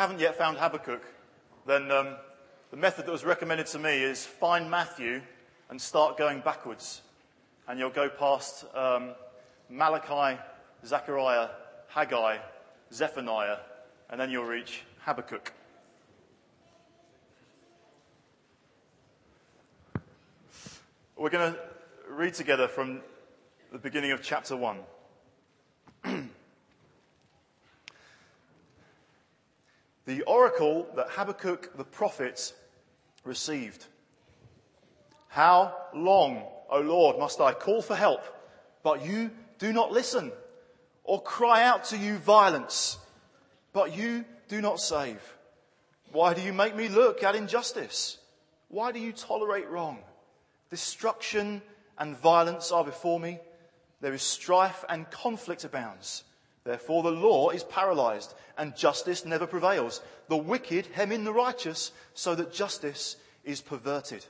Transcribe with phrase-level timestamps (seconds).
[0.00, 1.02] haven't yet found Habakkuk,
[1.66, 2.16] then um,
[2.70, 5.20] the method that was recommended to me is find Matthew
[5.68, 7.02] and start going backwards.
[7.68, 9.10] And you'll go past um,
[9.68, 10.40] Malachi,
[10.86, 11.48] Zechariah,
[11.88, 12.38] Haggai,
[12.90, 13.58] Zephaniah,
[14.08, 15.52] and then you'll reach Habakkuk.
[21.14, 21.58] We're going to
[22.08, 23.02] read together from
[23.70, 24.78] the beginning of chapter 1.
[30.06, 32.52] The oracle that Habakkuk the prophet
[33.24, 33.86] received.
[35.28, 38.22] How long, O Lord, must I call for help,
[38.82, 40.32] but you do not listen,
[41.04, 42.98] or cry out to you violence,
[43.72, 45.20] but you do not save?
[46.12, 48.18] Why do you make me look at injustice?
[48.68, 49.98] Why do you tolerate wrong?
[50.70, 51.62] Destruction
[51.98, 53.38] and violence are before me.
[54.00, 56.24] There is strife and conflict abounds.
[56.64, 60.00] Therefore the law is paralyzed and justice never prevails.
[60.28, 64.24] The wicked hem in the righteous so that justice is perverted.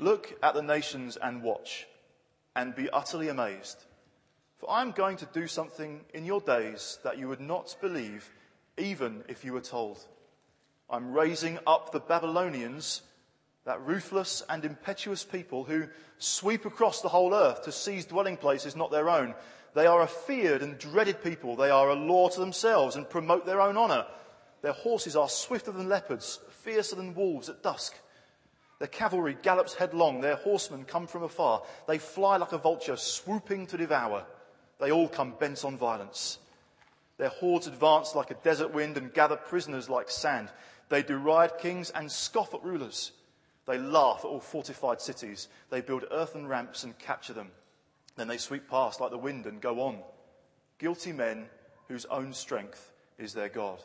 [0.00, 1.86] Look at the nations and watch
[2.56, 3.84] and be utterly amazed.
[4.58, 8.30] For I am going to do something in your days that you would not believe
[8.76, 9.98] even if you were told.
[10.90, 13.02] I'm raising up the Babylonians,
[13.64, 15.86] that ruthless and impetuous people who
[16.18, 19.34] sweep across the whole earth to seize dwelling places not their own
[19.74, 21.56] they are a feared and dreaded people.
[21.56, 24.06] They are a law to themselves and promote their own honor.
[24.62, 27.94] Their horses are swifter than leopards, fiercer than wolves at dusk.
[28.78, 30.20] Their cavalry gallops headlong.
[30.20, 31.62] Their horsemen come from afar.
[31.86, 34.24] They fly like a vulture, swooping to devour.
[34.80, 36.38] They all come bent on violence.
[37.18, 40.50] Their hordes advance like a desert wind and gather prisoners like sand.
[40.88, 43.12] They deride kings and scoff at rulers.
[43.66, 45.48] They laugh at all fortified cities.
[45.70, 47.50] They build earthen ramps and capture them.
[48.18, 50.00] Then they sweep past like the wind and go on.
[50.80, 51.46] Guilty men
[51.86, 53.80] whose own strength is their God.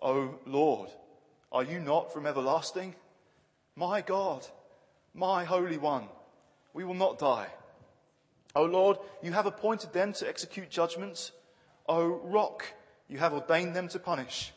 [0.00, 0.90] O Lord,
[1.50, 2.94] are you not from everlasting?
[3.74, 4.46] My God,
[5.14, 6.04] my Holy One,
[6.74, 7.48] we will not die.
[8.54, 11.32] O Lord, you have appointed them to execute judgments.
[11.88, 12.66] O Rock,
[13.08, 14.52] you have ordained them to punish.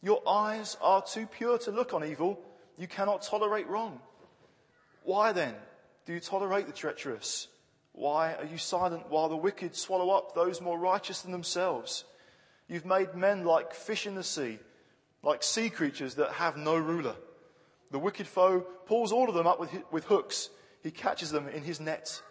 [0.00, 2.38] Your eyes are too pure to look on evil.
[2.78, 4.00] You cannot tolerate wrong.
[5.02, 5.56] Why then
[6.06, 7.48] do you tolerate the treacherous?
[7.98, 12.04] Why are you silent while the wicked swallow up those more righteous than themselves?
[12.68, 14.60] You've made men like fish in the sea,
[15.24, 17.16] like sea creatures that have no ruler.
[17.90, 20.48] The wicked foe pulls all of them up with, with hooks.
[20.84, 22.22] He catches them in his net.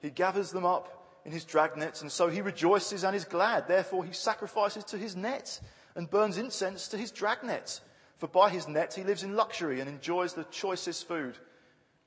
[0.00, 3.66] He gathers them up in his dragnets, and so he rejoices and is glad.
[3.66, 5.60] Therefore, he sacrifices to his net
[5.96, 7.80] and burns incense to his dragnet.
[8.18, 11.36] For by his net he lives in luxury and enjoys the choicest food.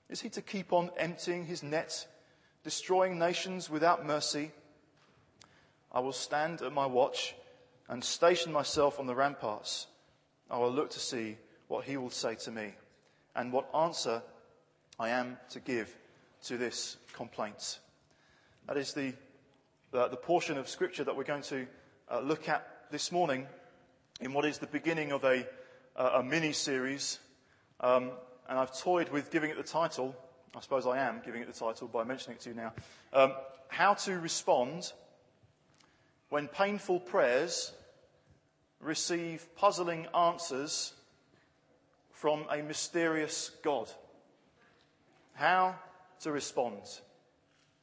[0.10, 2.08] Is he to keep on emptying his net,
[2.64, 4.52] destroying nations without mercy?
[5.92, 7.36] I will stand at my watch
[7.88, 9.88] and station myself on the ramparts.
[10.50, 11.38] I will look to see
[11.68, 12.74] what he will say to me
[13.36, 14.22] and what answer
[15.00, 15.96] I am to give
[16.44, 17.80] to this complaint.
[18.68, 19.14] That is the,
[19.92, 21.66] the, the portion of scripture that we're going to
[22.12, 23.48] uh, look at this morning
[24.22, 25.46] in what is the beginning of a,
[25.96, 27.20] a mini series
[27.82, 28.12] um,
[28.48, 30.16] and I've toyed with giving it the title.
[30.56, 32.74] I suppose I am giving it the title by mentioning it to you now.
[33.14, 33.34] Um,
[33.68, 34.92] how to respond
[36.30, 37.72] when painful prayers
[38.80, 40.94] receive puzzling answers
[42.12, 43.90] from a mysterious God.
[45.34, 45.76] How
[46.22, 46.82] to respond.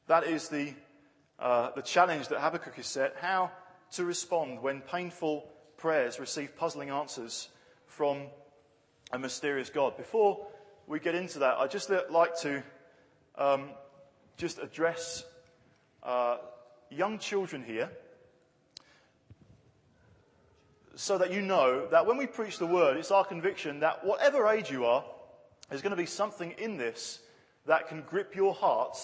[0.09, 0.75] That is the,
[1.39, 3.17] uh, the challenge that Habakkuk is set.
[3.21, 3.51] How
[3.93, 7.49] to respond when painful prayers receive puzzling answers
[7.87, 8.27] from
[9.13, 9.97] a mysterious God.
[9.97, 10.47] Before
[10.87, 12.63] we get into that, I'd just like to
[13.37, 13.71] um,
[14.37, 15.25] just address
[16.03, 16.39] uh,
[16.91, 17.91] young children here
[20.95, 24.47] so that you know that when we preach the word, it's our conviction that whatever
[24.49, 25.05] age you are,
[25.69, 27.21] there's going to be something in this
[27.67, 28.97] that can grip your heart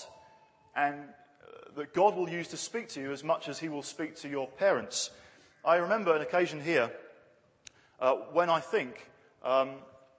[0.76, 3.82] and uh, that God will use to speak to you as much as he will
[3.82, 5.10] speak to your parents.
[5.65, 6.91] I remember an occasion here
[8.01, 9.10] uh, when I think
[9.45, 9.72] um,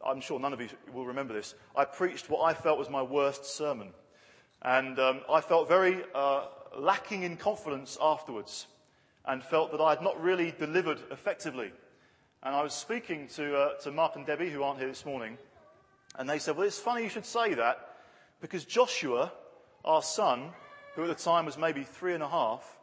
[0.06, 1.56] I'm sure none of you will remember this.
[1.76, 3.90] I preached what I felt was my worst sermon.
[4.62, 6.46] And um, I felt very uh,
[6.78, 8.68] lacking in confidence afterwards
[9.26, 11.72] and felt that I had not really delivered effectively.
[12.44, 15.38] And I was speaking to, uh, to Mark and Debbie, who aren't here this morning,
[16.18, 17.96] and they said, Well, it's funny you should say that
[18.42, 19.32] because Joshua,
[19.86, 20.50] our son,
[20.96, 22.78] who at the time was maybe three and a half,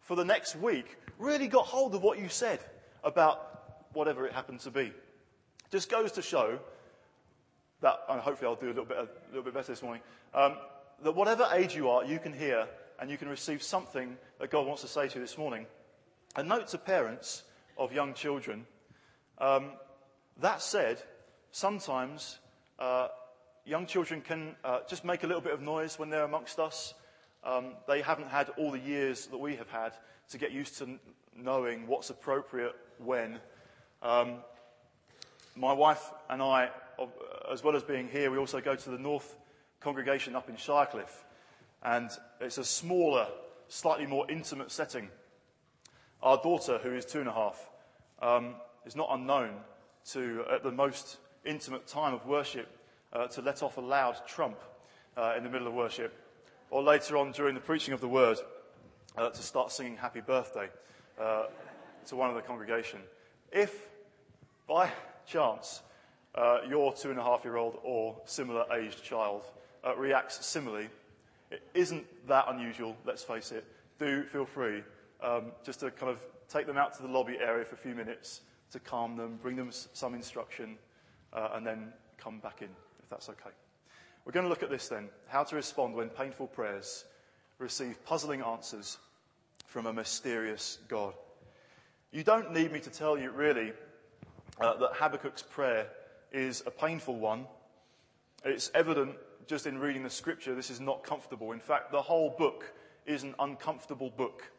[0.00, 2.60] for the next week really got hold of what you said
[3.02, 4.92] about whatever it happened to be.
[5.74, 6.60] Just goes to show
[7.80, 10.54] that, and hopefully I'll do a little bit, a little bit better this morning, um,
[11.02, 12.68] that whatever age you are, you can hear
[13.00, 15.66] and you can receive something that God wants to say to you this morning.
[16.36, 17.42] A note to parents
[17.76, 18.66] of young children.
[19.38, 19.72] Um,
[20.40, 21.02] that said,
[21.50, 22.38] sometimes
[22.78, 23.08] uh,
[23.64, 26.94] young children can uh, just make a little bit of noise when they're amongst us.
[27.42, 29.92] Um, they haven't had all the years that we have had
[30.30, 31.00] to get used to
[31.36, 33.40] knowing what's appropriate when.
[34.02, 34.36] Um,
[35.56, 36.70] my wife and I,
[37.50, 39.36] as well as being here, we also go to the North
[39.80, 41.24] congregation up in Shirecliffe.
[41.82, 42.10] And
[42.40, 43.28] it's a smaller,
[43.68, 45.08] slightly more intimate setting.
[46.22, 47.70] Our daughter, who is two and a half,
[48.20, 48.54] um,
[48.86, 49.52] is not unknown
[50.12, 52.68] to, at the most intimate time of worship,
[53.12, 54.58] uh, to let off a loud trump
[55.16, 56.12] uh, in the middle of worship,
[56.70, 58.38] or later on during the preaching of the word,
[59.16, 60.68] uh, to start singing happy birthday
[61.20, 61.44] uh,
[62.06, 63.00] to one of the congregation.
[63.52, 63.88] If
[64.66, 64.90] by
[65.26, 65.82] chance
[66.34, 69.42] uh, your two and a half year old or similar aged child
[69.86, 70.88] uh, reacts similarly,
[71.50, 73.64] it isn't that unusual, let's face it.
[73.98, 74.82] Do feel free
[75.22, 76.18] um, just to kind of
[76.48, 78.40] take them out to the lobby area for a few minutes
[78.72, 80.76] to calm them, bring them some instruction,
[81.32, 82.68] uh, and then come back in,
[83.02, 83.50] if that's okay.
[84.24, 87.04] We're going to look at this then how to respond when painful prayers
[87.58, 88.98] receive puzzling answers
[89.66, 91.14] from a mysterious God.
[92.10, 93.72] You don't need me to tell you, really,
[94.60, 95.88] uh, that Habakkuk's prayer
[96.32, 97.46] is a painful one.
[98.44, 99.16] It's evident
[99.46, 101.52] just in reading the scripture, this is not comfortable.
[101.52, 102.72] In fact, the whole book
[103.06, 104.50] is an uncomfortable book.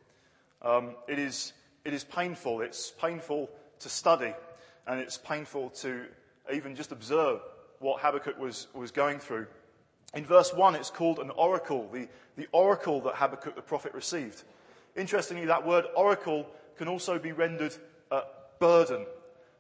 [0.62, 1.54] Um, it, is,
[1.84, 2.62] it is painful.
[2.62, 3.50] It's painful
[3.80, 4.34] to study,
[4.88, 6.06] and it's painful to
[6.54, 7.42] even just observe
[7.80, 9.48] what Habakkuk was, was going through.
[10.14, 12.08] In verse 1, it's called an oracle, the,
[12.38, 14.44] the oracle that Habakkuk the prophet received.
[14.96, 16.48] Interestingly, that word oracle
[16.78, 17.76] can also be rendered
[18.60, 19.06] burden,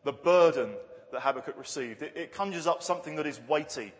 [0.06, 0.69] the burden
[1.12, 2.02] that Habakkuk received.
[2.02, 3.92] It, it conjures up something that is weighty,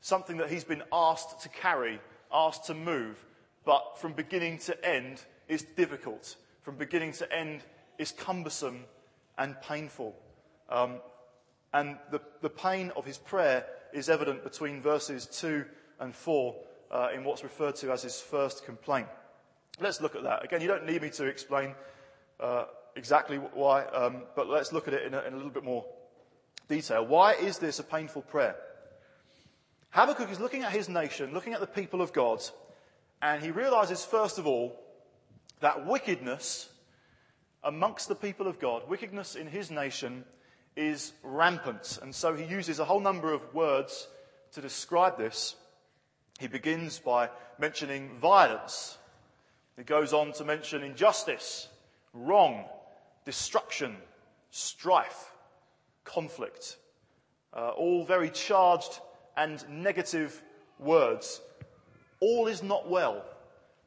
[0.00, 2.00] something that he's been asked to carry,
[2.30, 3.24] asked to move,
[3.64, 6.36] but from beginning to end is difficult.
[6.62, 7.62] From beginning to end
[7.96, 8.84] is cumbersome
[9.38, 10.14] and painful.
[10.68, 11.00] Um,
[11.72, 15.64] and the, the pain of his prayer is evident between verses 2
[16.00, 16.56] and 4
[16.90, 19.06] uh, in what's referred to as his first complaint.
[19.80, 20.44] Let's look at that.
[20.44, 21.74] Again, you don't need me to explain
[22.40, 22.64] uh,
[22.96, 25.84] exactly why, um, but let's look at it in a, in a little bit more
[26.68, 27.06] detail.
[27.06, 28.56] Why is this a painful prayer?
[29.90, 32.42] Habakkuk is looking at his nation, looking at the people of God,
[33.22, 34.78] and he realizes, first of all,
[35.60, 36.68] that wickedness
[37.62, 40.24] amongst the people of God, wickedness in his nation,
[40.76, 41.98] is rampant.
[42.02, 44.08] And so he uses a whole number of words
[44.52, 45.56] to describe this.
[46.38, 48.98] He begins by mentioning violence.
[49.76, 51.68] He goes on to mention injustice,
[52.12, 52.64] wrong,
[53.26, 53.96] destruction,
[54.50, 55.32] strife,
[56.04, 56.78] conflict.
[57.52, 59.00] Uh, all very charged
[59.36, 60.42] and negative
[60.78, 61.42] words.
[62.20, 63.22] All is not well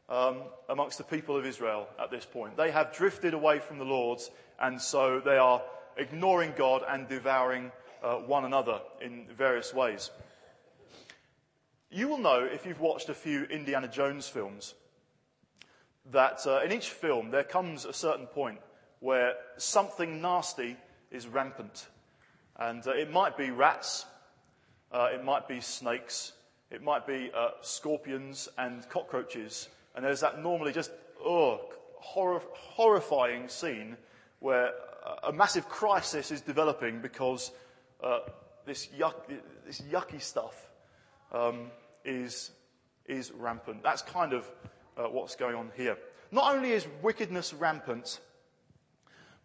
[0.10, 2.58] um, amongst the people of Israel at this point.
[2.58, 4.20] They have drifted away from the Lord,
[4.60, 5.62] and so they are
[5.98, 7.72] ignoring God and devouring
[8.04, 10.12] uh, one another in various ways.
[11.90, 14.76] You will know if you've watched a few Indiana Jones films
[16.12, 18.60] that uh, in each film there comes a certain point
[19.00, 20.78] where something nasty
[21.12, 21.88] is rampant.
[22.58, 24.06] And uh, it might be rats,
[24.92, 26.34] uh, it might be snakes,
[26.70, 29.70] it might be uh, scorpions and cockroaches.
[29.96, 30.92] And there's that normally just,
[31.24, 31.62] oh,
[31.96, 33.98] horror, horrifying scene
[34.40, 34.72] where
[35.24, 37.52] a massive crisis is developing because
[38.04, 38.20] uh,
[38.66, 39.16] this, yuck,
[39.66, 40.70] this, yucky stuff
[41.32, 41.72] um,
[42.06, 42.52] is,
[43.06, 43.84] is rampant.
[43.84, 44.50] That's kind of
[44.98, 45.98] uh, what's going on here.
[46.32, 48.20] Not only is wickedness rampant,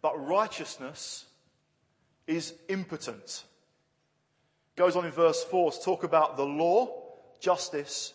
[0.05, 1.25] but righteousness
[2.27, 3.43] is impotent.
[4.75, 7.05] Goes on in verse 4 to talk about the law,
[7.39, 8.13] justice,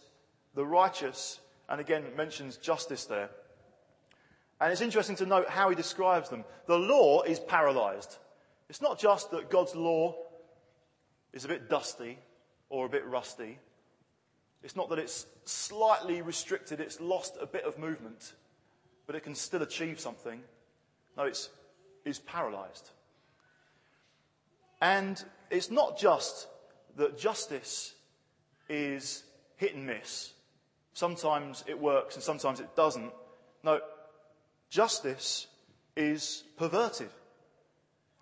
[0.54, 3.28] the righteous, and again mentions justice there.
[4.60, 6.44] And it's interesting to note how he describes them.
[6.68, 8.18] The law is paralyzed.
[8.68, 10.14] It's not just that God's law
[11.32, 12.20] is a bit dusty
[12.68, 13.58] or a bit rusty.
[14.62, 18.34] It's not that it's slightly restricted, it's lost a bit of movement,
[19.08, 20.40] but it can still achieve something.
[21.16, 21.50] No, it's,
[22.04, 22.90] it's paralyzed.
[24.80, 26.48] And it's not just
[26.96, 27.94] that justice
[28.68, 29.24] is
[29.56, 30.32] hit and miss.
[30.94, 33.12] Sometimes it works and sometimes it doesn't.
[33.62, 33.80] No,
[34.70, 35.46] justice
[35.96, 37.10] is perverted.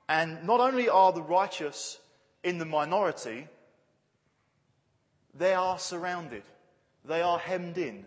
[0.08, 1.99] And not only are the righteous
[2.42, 3.47] in the minority,
[5.35, 6.42] they are surrounded.
[7.04, 8.04] They are hemmed in.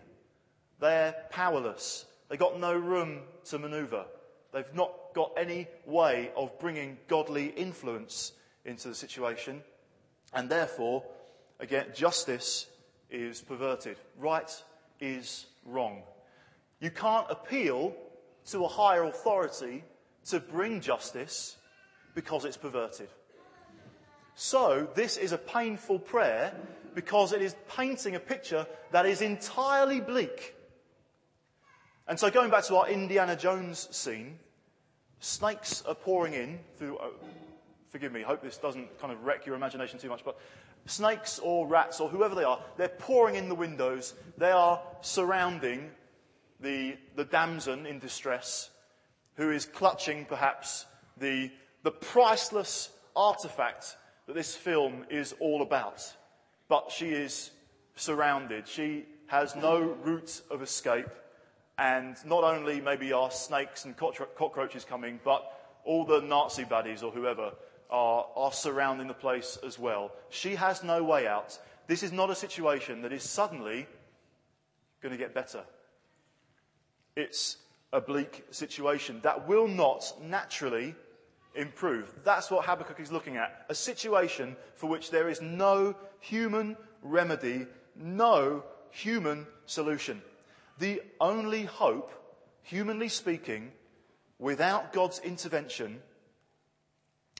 [0.80, 2.04] They're powerless.
[2.28, 4.04] They've got no room to maneuver.
[4.52, 8.32] They've not got any way of bringing godly influence
[8.64, 9.62] into the situation.
[10.34, 11.04] And therefore,
[11.58, 12.66] again, justice
[13.10, 13.96] is perverted.
[14.18, 14.50] Right
[15.00, 16.02] is wrong.
[16.80, 17.94] You can't appeal
[18.46, 19.84] to a higher authority
[20.26, 21.56] to bring justice
[22.14, 23.08] because it's perverted.
[24.34, 26.54] So, this is a painful prayer
[26.94, 30.54] because it is painting a picture that is entirely bleak.
[32.08, 34.38] And so, going back to our Indiana Jones scene,
[35.22, 36.98] snakes are pouring in through.
[37.00, 37.12] Oh,
[37.88, 40.38] forgive me, hope this doesn't kind of wreck your imagination too much, but
[40.86, 44.14] snakes or rats or whoever they are, they're pouring in the windows.
[44.36, 45.90] They are surrounding
[46.60, 48.70] the, the damsel in distress
[49.36, 50.86] who is clutching perhaps
[51.18, 51.50] the,
[51.82, 56.02] the priceless artifact that this film is all about.
[56.68, 57.50] But she is
[57.96, 58.66] surrounded.
[58.66, 61.08] She has no route of escape.
[61.78, 65.42] And not only maybe are snakes and cockroaches coming, but
[65.84, 67.52] all the Nazi baddies or whoever
[67.90, 70.12] are, are surrounding the place as well.
[70.30, 71.58] She has no way out.
[71.86, 73.86] This is not a situation that is suddenly
[75.02, 75.62] going to get better.
[77.16, 77.56] It's
[77.92, 80.94] a bleak situation that will not naturally
[81.54, 82.14] improve.
[82.24, 83.66] That's what Habakkuk is looking at.
[83.68, 90.22] A situation for which there is no human remedy, no human solution.
[90.78, 92.10] The only hope,
[92.62, 93.72] humanly speaking,
[94.38, 96.00] without God's intervention,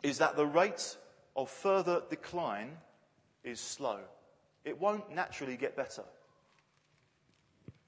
[0.03, 0.97] is that the rate
[1.37, 2.77] of further decline
[3.45, 3.99] is slow.
[4.65, 6.05] It won't naturally get better.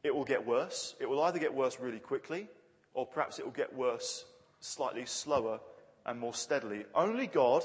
[0.02, 0.94] It will get worse.
[1.00, 2.48] It will either get worse really quickly,
[2.92, 4.24] or perhaps it will get worse
[4.60, 5.60] slightly slower
[6.06, 6.84] and more steadily.
[6.94, 7.64] Only God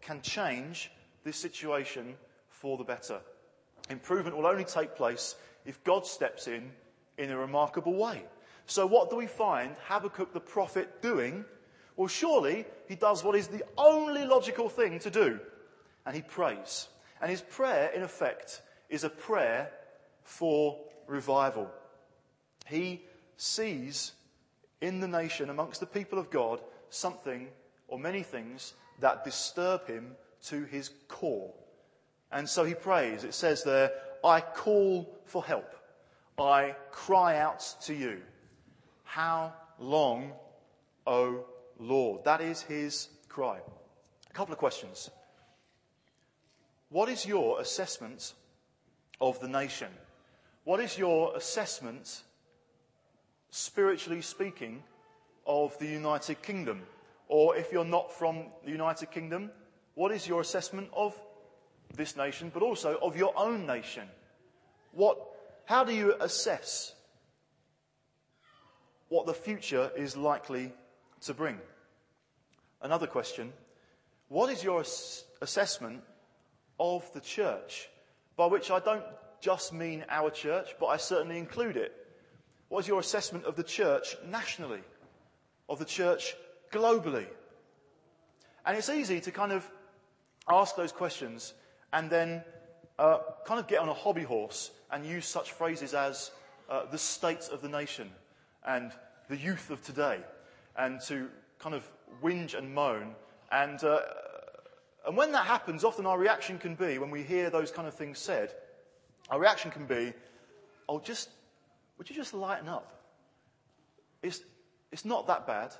[0.00, 0.90] can change
[1.24, 2.16] this situation
[2.48, 3.20] for the better.
[3.88, 6.70] Improvement will only take place if God steps in
[7.20, 8.22] in a remarkable way.
[8.66, 11.44] So, what do we find Habakkuk the prophet doing?
[11.96, 15.38] Well, surely he does what is the only logical thing to do,
[16.06, 16.88] and he prays.
[17.20, 19.70] And his prayer, in effect, is a prayer
[20.22, 21.70] for revival.
[22.66, 23.02] He
[23.36, 24.12] sees
[24.80, 27.48] in the nation, amongst the people of God, something
[27.88, 30.12] or many things that disturb him
[30.44, 31.52] to his core.
[32.32, 33.24] And so he prays.
[33.24, 33.92] It says there,
[34.24, 35.74] I call for help.
[36.40, 38.20] I cry out to you.
[39.04, 40.32] How long,
[41.06, 41.44] O
[41.78, 42.24] Lord?
[42.24, 43.58] That is his cry.
[44.28, 45.10] A couple of questions.
[46.88, 48.34] What is your assessment
[49.20, 49.88] of the nation?
[50.64, 52.22] What is your assessment,
[53.50, 54.82] spiritually speaking,
[55.46, 56.82] of the United Kingdom?
[57.28, 59.50] Or if you're not from the United Kingdom,
[59.94, 61.14] what is your assessment of
[61.94, 64.08] this nation, but also of your own nation?
[64.92, 65.18] What,
[65.70, 66.92] how do you assess
[69.08, 70.72] what the future is likely
[71.20, 71.58] to bring?
[72.82, 73.52] Another question
[74.26, 76.02] What is your ass- assessment
[76.80, 77.88] of the church?
[78.36, 79.04] By which I don't
[79.40, 81.92] just mean our church, but I certainly include it.
[82.68, 84.82] What is your assessment of the church nationally?
[85.68, 86.34] Of the church
[86.72, 87.28] globally?
[88.66, 89.70] And it's easy to kind of
[90.48, 91.54] ask those questions
[91.92, 92.42] and then
[92.98, 96.30] uh, kind of get on a hobby horse and use such phrases as
[96.68, 98.10] uh, the state of the nation
[98.66, 98.92] and
[99.28, 100.20] the youth of today
[100.76, 101.28] and to
[101.58, 101.88] kind of
[102.22, 103.14] whinge and moan.
[103.52, 104.00] And, uh,
[105.06, 107.94] and when that happens, often our reaction can be, when we hear those kind of
[107.94, 108.54] things said,
[109.30, 110.12] our reaction can be,
[110.88, 111.28] oh, just,
[111.98, 112.92] would you just lighten up?
[114.22, 114.42] It's,
[114.92, 115.72] it's not that bad.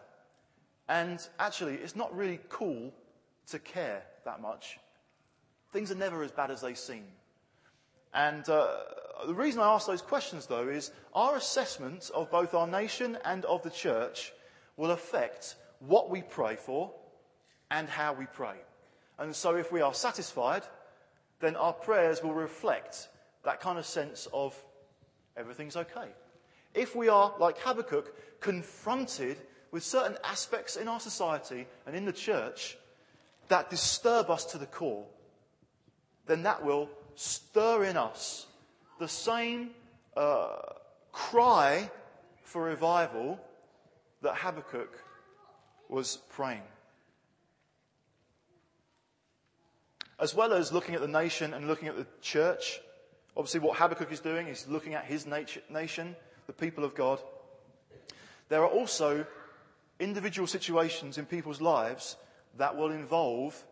[0.89, 2.93] And actually, it's not really cool
[3.49, 4.79] to care that much.
[5.73, 7.05] Things are never as bad as they seem.
[8.13, 8.77] And uh,
[9.27, 13.45] the reason I ask those questions, though, is our assessment of both our nation and
[13.45, 14.33] of the church
[14.77, 16.93] will affect what we pray for
[17.71, 18.57] and how we pray.
[19.19, 20.63] And so, if we are satisfied,
[21.41, 23.09] then our prayers will reflect
[23.45, 24.55] that kind of sense of
[25.37, 26.09] everything's okay.
[26.75, 29.39] If we are, like Habakkuk, confronted
[29.71, 32.77] with certain aspects in our society and in the church
[33.49, 35.07] that disturb us to the core,
[36.27, 38.47] then that will stir in us
[39.01, 39.71] the same
[40.17, 40.59] uh,
[41.11, 41.91] cry
[42.45, 43.41] for revival
[44.21, 45.03] that Habakkuk
[45.89, 46.63] was praying.
[50.21, 52.81] As well as looking at the nation and looking at the church,
[53.37, 56.15] obviously what Habakkuk is doing is looking at his nation,
[56.47, 57.21] the people of God.
[58.51, 59.25] There are also
[59.99, 62.17] individual situations in people's lives
[62.59, 63.65] that will involve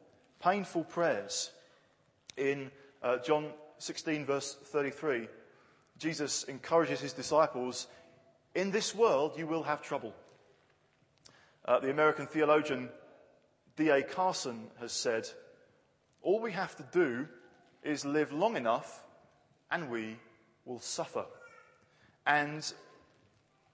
[0.43, 1.51] painful prayers.
[2.39, 2.71] In
[3.03, 5.29] uh, John 16, verse 33,
[5.99, 7.87] Jesus encourages his disciples
[8.55, 10.15] In this world you will have trouble.
[11.65, 12.89] Uh, the American theologian
[13.77, 14.03] D.A.
[14.03, 15.29] Carson has said,
[16.23, 17.29] All we have to do
[17.83, 19.05] is live long enough
[19.71, 20.17] and we
[20.65, 21.25] will suffer.
[22.27, 22.71] And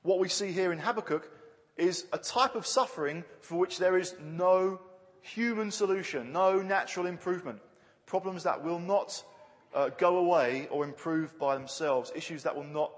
[0.02, 1.30] what we see here in Habakkuk
[1.76, 4.80] is a type of suffering for which there is no
[5.20, 7.60] human solution, no natural improvement.
[8.06, 9.24] Problems that will not
[9.74, 12.92] uh, go away or improve by themselves, issues that will not,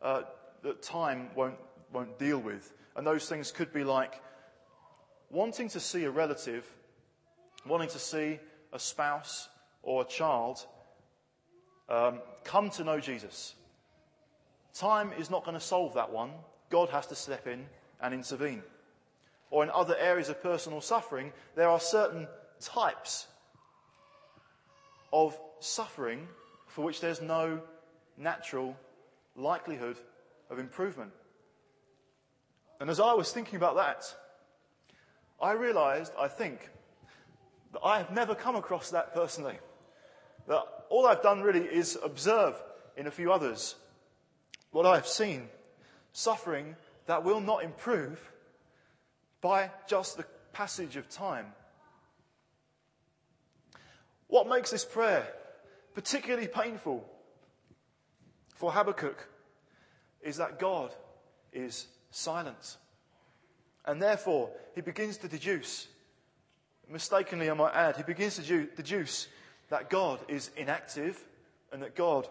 [0.00, 0.22] uh,
[0.62, 1.58] that time won't,
[1.92, 2.72] won't deal with.
[2.96, 4.20] And those things could be like
[5.30, 6.66] wanting to see a relative,
[7.66, 8.40] wanting to see
[8.72, 9.48] a spouse
[9.82, 10.66] or a child
[11.88, 13.54] um, come to know Jesus.
[14.74, 16.30] Time is not going to solve that one.
[16.70, 17.66] God has to step in
[18.00, 18.62] and intervene.
[19.50, 22.26] Or in other areas of personal suffering, there are certain
[22.58, 23.26] types
[25.12, 26.28] of suffering
[26.66, 27.60] for which there's no
[28.16, 28.76] natural
[29.36, 29.96] likelihood
[30.50, 31.12] of improvement.
[32.80, 34.04] And as I was thinking about that,
[35.40, 36.70] I realized, I think,
[37.72, 39.58] that I have never come across that personally.
[40.48, 42.60] That all I've done really is observe
[42.96, 43.76] in a few others
[44.70, 45.48] what I have seen
[46.12, 46.76] suffering
[47.06, 48.20] that will not improve
[49.40, 51.46] by just the passage of time.
[54.28, 55.26] What makes this prayer
[55.94, 57.04] particularly painful
[58.54, 59.28] for Habakkuk
[60.20, 60.90] is that God
[61.52, 62.76] is silent.
[63.84, 65.88] And therefore, he begins to deduce,
[66.88, 69.28] mistakenly I might add, he begins to deduce
[69.68, 71.18] that God is inactive
[71.72, 72.28] and that God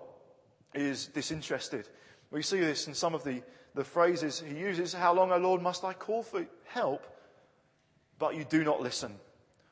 [0.74, 1.89] is disinterested.
[2.30, 3.44] We see this in some of the,
[3.75, 4.94] the phrases he uses.
[4.94, 7.06] How long, O Lord, must I call for help,
[8.20, 9.15] but you do not listen?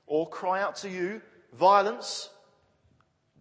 [0.07, 1.21] Or cry out to you,
[1.53, 2.29] violence,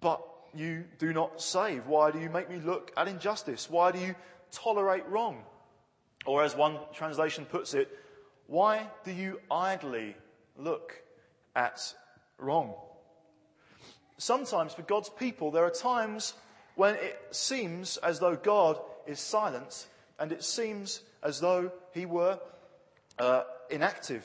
[0.00, 0.22] but
[0.54, 1.86] you do not save?
[1.86, 3.68] Why do you make me look at injustice?
[3.70, 4.14] Why do you
[4.50, 5.42] tolerate wrong?
[6.26, 7.88] Or as one translation puts it,
[8.46, 10.16] why do you idly
[10.56, 11.02] look
[11.54, 11.94] at
[12.38, 12.74] wrong?
[14.16, 16.34] Sometimes for God's people, there are times
[16.74, 19.86] when it seems as though God is silent
[20.18, 22.38] and it seems as though he were
[23.18, 24.24] uh, inactive.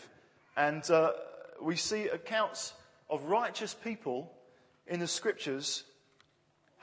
[0.57, 1.13] And uh,
[1.61, 2.73] we see accounts
[3.09, 4.31] of righteous people
[4.87, 5.83] in the scriptures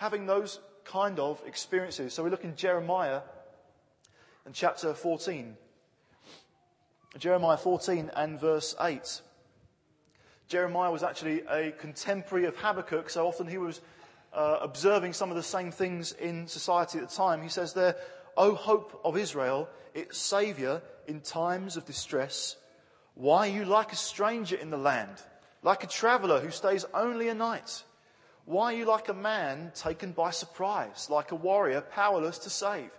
[0.01, 2.15] having those kind of experiences.
[2.15, 3.21] So we look in Jeremiah
[4.47, 5.55] in chapter 14.
[7.19, 9.21] Jeremiah 14 and verse 8.
[10.49, 13.83] Jeremiah was actually a contemporary of Habakkuk, so often he was
[14.33, 17.43] uh, observing some of the same things in society at the time.
[17.43, 17.95] He says there,
[18.39, 22.57] O hope of Israel, its saviour in times of distress,
[23.17, 25.19] why are you like a stranger in the land,
[25.63, 27.85] like a traveller who stays only a night?
[28.51, 32.91] Why are you like a man taken by surprise, like a warrior powerless to save?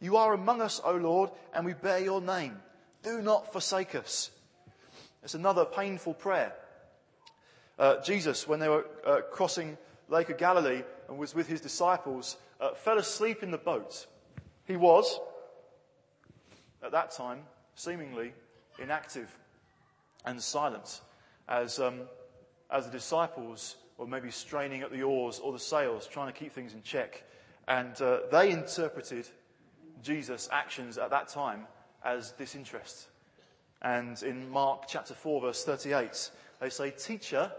[0.00, 2.56] You are among us, O Lord, and we bear your name.
[3.02, 4.30] Do not forsake us.
[5.22, 6.54] It's another painful prayer.
[7.78, 9.76] Uh, Jesus, when they were uh, crossing
[10.08, 14.06] Lake of Galilee and was with his disciples, uh, fell asleep in the boat.
[14.64, 15.20] He was,
[16.82, 17.42] at that time,
[17.74, 18.32] seemingly
[18.78, 19.28] inactive
[20.24, 21.02] and silent
[21.46, 22.00] as, um,
[22.70, 26.52] as the disciples were maybe straining at the oars or the sails, trying to keep
[26.52, 27.24] things in check.
[27.66, 29.28] And uh, they interpreted
[30.02, 31.66] Jesus' actions at that time
[32.04, 33.08] as disinterest.
[33.82, 36.30] And in Mark chapter 4, verse 38,
[36.60, 37.52] they say, Teacher,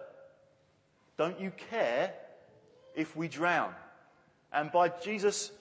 [1.17, 2.13] don't you care
[2.95, 3.73] if we drown?
[4.51, 5.51] And by Jesus'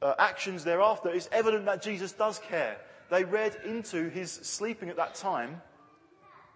[0.00, 2.78] uh, actions thereafter, it's evident that Jesus does care.
[3.10, 5.60] They read into his sleeping at that time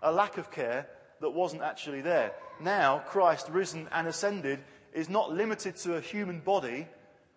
[0.02, 0.86] a lack of care
[1.20, 2.32] that wasn't actually there.
[2.60, 4.60] Now, Christ, risen and ascended,
[4.92, 6.88] is not limited to a human body.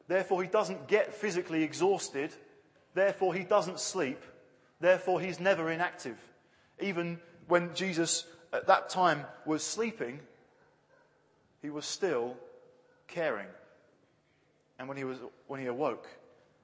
[0.07, 2.33] Therefore, he doesn't get physically exhausted.
[2.93, 4.21] Therefore, he doesn't sleep.
[4.79, 6.17] Therefore, he's never inactive.
[6.79, 10.19] Even when Jesus at that time was sleeping,
[11.61, 12.35] he was still
[13.07, 13.47] caring.
[14.79, 16.07] And when he, was, when he awoke,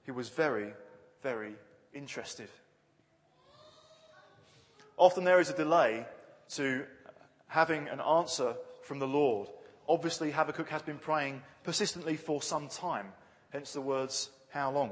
[0.04, 0.74] he was very,
[1.22, 1.54] very
[1.94, 2.50] interested.
[4.98, 6.06] Often there is a delay
[6.50, 6.86] to
[7.48, 9.50] having an answer from the Lord.
[9.88, 13.08] Obviously, Habakkuk has been praying persistently for some time,
[13.52, 14.92] hence the words, how long?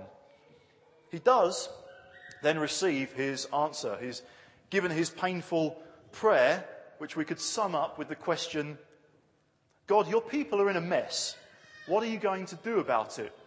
[1.11, 1.69] He does
[2.41, 3.97] then receive his answer.
[3.99, 4.21] He's
[4.69, 6.65] given his painful prayer,
[6.97, 8.77] which we could sum up with the question
[9.87, 11.35] God, your people are in a mess.
[11.85, 13.37] What are you going to do about it?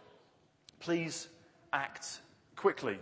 [0.78, 1.26] Please
[1.72, 2.20] act
[2.54, 2.98] quickly.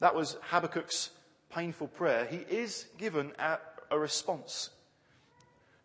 [0.00, 1.10] That was Habakkuk's
[1.50, 2.26] painful prayer.
[2.26, 3.58] He is given a,
[3.96, 4.70] response.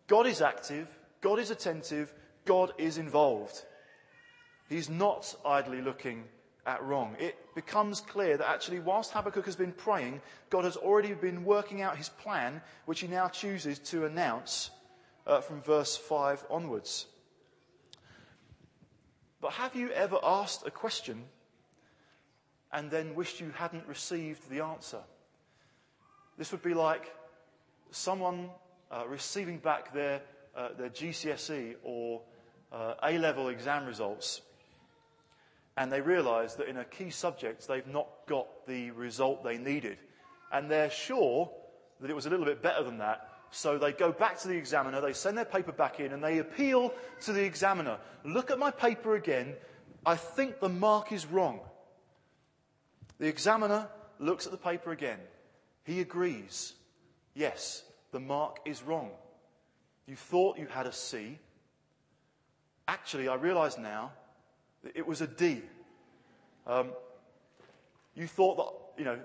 [0.08, 0.88] God is active,
[1.20, 2.12] God is attentive,
[2.44, 3.64] God is involved.
[4.68, 6.24] He's not idly looking
[6.66, 7.16] at wrong.
[7.20, 11.80] It becomes clear that actually, whilst Habakkuk has been praying, God has already been working
[11.80, 14.70] out his plan, which he now chooses to announce
[15.26, 17.06] uh, from verse 5 onwards.
[19.40, 21.24] But have you ever asked a question
[22.72, 25.00] and then wished you hadn't received the answer.
[26.36, 27.12] This would be like
[27.90, 28.50] someone
[28.90, 30.22] uh, receiving back their,
[30.56, 32.22] uh, their GCSE or
[32.72, 34.42] uh, A level exam results,
[35.76, 39.98] and they realize that in a key subject they've not got the result they needed.
[40.52, 41.50] And they're sure
[42.00, 44.56] that it was a little bit better than that, so they go back to the
[44.56, 47.98] examiner, they send their paper back in, and they appeal to the examiner.
[48.24, 49.54] Look at my paper again.
[50.04, 51.60] I think the mark is wrong.
[53.18, 55.18] The examiner looks at the paper again.
[55.84, 56.74] He agrees.
[57.34, 59.10] Yes, the mark is wrong.
[60.06, 61.38] You thought you had a C.
[62.86, 64.12] Actually, I realize now
[64.82, 65.62] that it was a D.
[66.66, 66.90] Um,
[68.14, 69.18] you thought that, you know,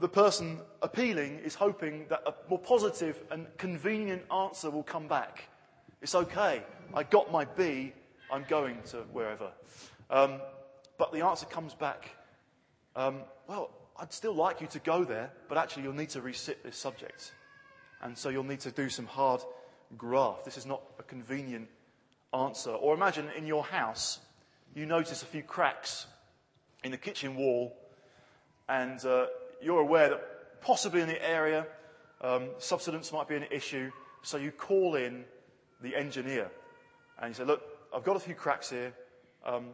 [0.00, 5.48] the person appealing is hoping that a more positive and convenient answer will come back.
[6.02, 6.62] It's okay.
[6.94, 7.92] I got my B.
[8.30, 9.50] I'm going to wherever.
[10.10, 10.40] Um,
[10.98, 12.10] but the answer comes back.
[12.94, 16.62] Um, well, I'd still like you to go there, but actually you'll need to resit
[16.62, 17.32] this subject.
[18.02, 19.40] And so you'll need to do some hard
[19.96, 20.44] graft.
[20.44, 21.68] This is not a convenient
[22.32, 22.70] answer.
[22.70, 24.18] Or imagine in your house,
[24.74, 26.06] you notice a few cracks
[26.84, 27.76] in the kitchen wall,
[28.68, 29.26] and uh,
[29.62, 31.66] you're aware that possibly in the area,
[32.20, 33.90] um, subsidence might be an issue.
[34.22, 35.24] So you call in
[35.80, 36.50] the engineer,
[37.18, 37.62] and you say, "Look,
[37.94, 38.92] I've got a few cracks here.
[39.44, 39.68] Um,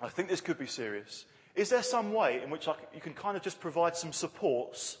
[0.00, 1.24] I think this could be serious.
[1.54, 4.98] Is there some way in which you can kind of just provide some supports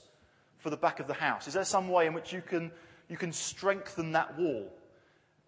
[0.64, 1.46] for the back of the house?
[1.46, 2.72] Is there some way in which you can,
[3.10, 4.72] you can strengthen that wall?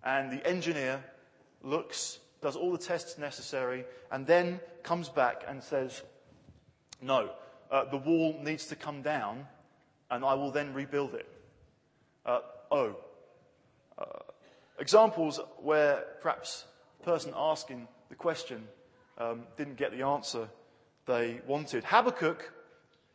[0.05, 1.03] And the engineer
[1.63, 6.03] looks, does all the tests necessary, and then comes back and says,
[7.01, 7.31] No,
[7.71, 9.47] uh, the wall needs to come down,
[10.11, 11.27] and I will then rebuild it.
[12.27, 12.97] Uh, oh.
[13.97, 14.05] Uh,
[14.79, 16.67] examples where perhaps
[16.99, 18.69] the person asking the question
[19.17, 20.47] um, didn't get the answer
[21.07, 21.85] they wanted.
[21.85, 22.53] Habakkuk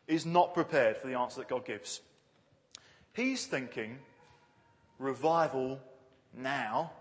[0.07, 2.01] is not prepared for the answer that God gives.
[3.13, 3.99] He's thinking
[4.99, 5.79] revival
[6.33, 6.91] now,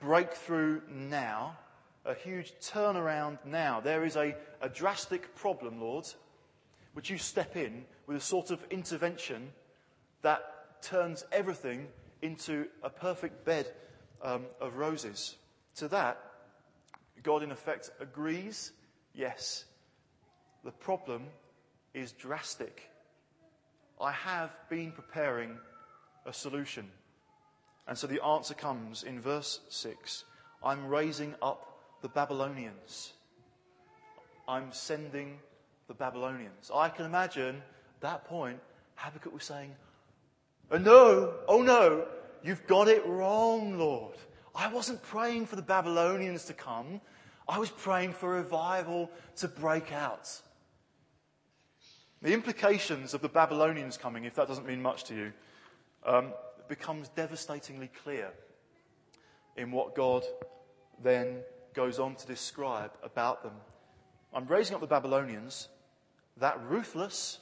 [0.00, 1.56] breakthrough now,
[2.04, 3.80] a huge turnaround now.
[3.80, 6.06] There is a, a drastic problem, Lord.
[6.94, 9.50] Would you step in with a sort of intervention
[10.22, 11.88] that turns everything
[12.22, 13.70] into a perfect bed
[14.22, 15.36] um, of roses?
[15.76, 16.18] To that,
[17.22, 18.72] God in effect agrees
[19.14, 19.64] yes,
[20.64, 21.24] the problem
[21.96, 22.90] is drastic.
[24.00, 25.56] I have been preparing
[26.26, 26.86] a solution.
[27.88, 30.24] And so the answer comes in verse 6
[30.62, 33.12] I'm raising up the Babylonians.
[34.46, 35.38] I'm sending
[35.88, 36.70] the Babylonians.
[36.72, 38.60] I can imagine at that point
[38.96, 39.74] Habakkuk was saying,
[40.70, 42.06] oh no, oh no,
[42.42, 44.16] you've got it wrong, Lord.
[44.54, 47.00] I wasn't praying for the Babylonians to come.
[47.48, 50.40] I was praying for revival to break out.
[52.22, 55.32] The implications of the Babylonians coming, if that doesn't mean much to you,
[56.04, 56.32] um,
[56.68, 58.30] becomes devastatingly clear
[59.56, 60.24] in what God
[61.02, 61.38] then
[61.74, 63.52] goes on to describe about them.
[64.32, 65.68] I'm raising up the Babylonians,
[66.38, 67.38] that ruthless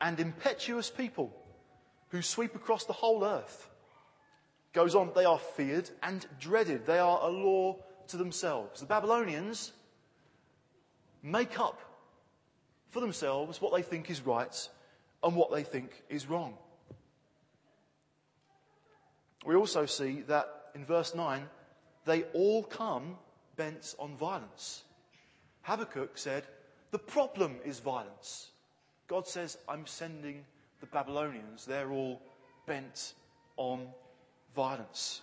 [0.00, 1.34] and impetuous people
[2.08, 3.68] who sweep across the whole earth.
[4.72, 6.86] Goes on, they are feared and dreaded.
[6.86, 7.76] They are a law
[8.08, 8.80] to themselves.
[8.80, 9.72] The Babylonians
[11.22, 11.80] make up
[12.90, 14.68] for themselves what they think is right
[15.22, 16.54] and what they think is wrong.
[19.46, 21.48] We also see that in verse 9,
[22.04, 23.16] they all come
[23.56, 24.84] bent on violence.
[25.62, 26.44] Habakkuk said,
[26.90, 28.50] The problem is violence.
[29.06, 30.44] God says, I'm sending
[30.80, 31.66] the Babylonians.
[31.66, 32.22] They're all
[32.66, 33.14] bent
[33.56, 33.88] on
[34.54, 35.22] violence.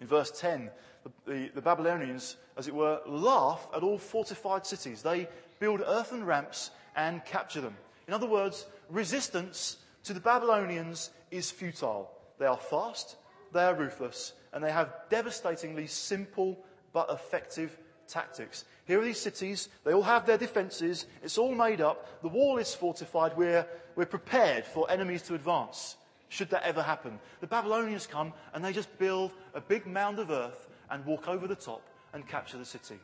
[0.00, 0.70] In verse 10,
[1.04, 5.02] the, the, the, Babylonians, as it were, laugh at all fortified cities.
[5.02, 7.76] They build earthen ramps and capture them.
[8.06, 12.10] In other words, resistance to the Babylonians is futile.
[12.38, 13.16] They are fast,
[13.52, 16.58] they are ruthless, and they have devastatingly simple
[16.92, 18.64] but effective tactics.
[18.86, 19.68] Here are these cities.
[19.84, 21.06] They all have their defenses.
[21.22, 22.22] It's all made up.
[22.22, 23.36] The wall is fortified.
[23.36, 23.66] We're,
[23.96, 25.96] we're prepared for enemies to advance,
[26.30, 27.18] should that ever happen.
[27.40, 31.46] The Babylonians come and they just build a big mound of earth and walk over
[31.46, 31.82] the top
[32.14, 32.98] and capture the city.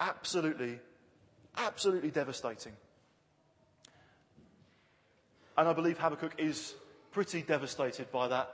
[0.00, 0.80] Absolutely
[1.56, 2.72] Absolutely devastating.
[5.56, 6.74] And I believe Habakkuk is
[7.10, 8.50] pretty devastated by that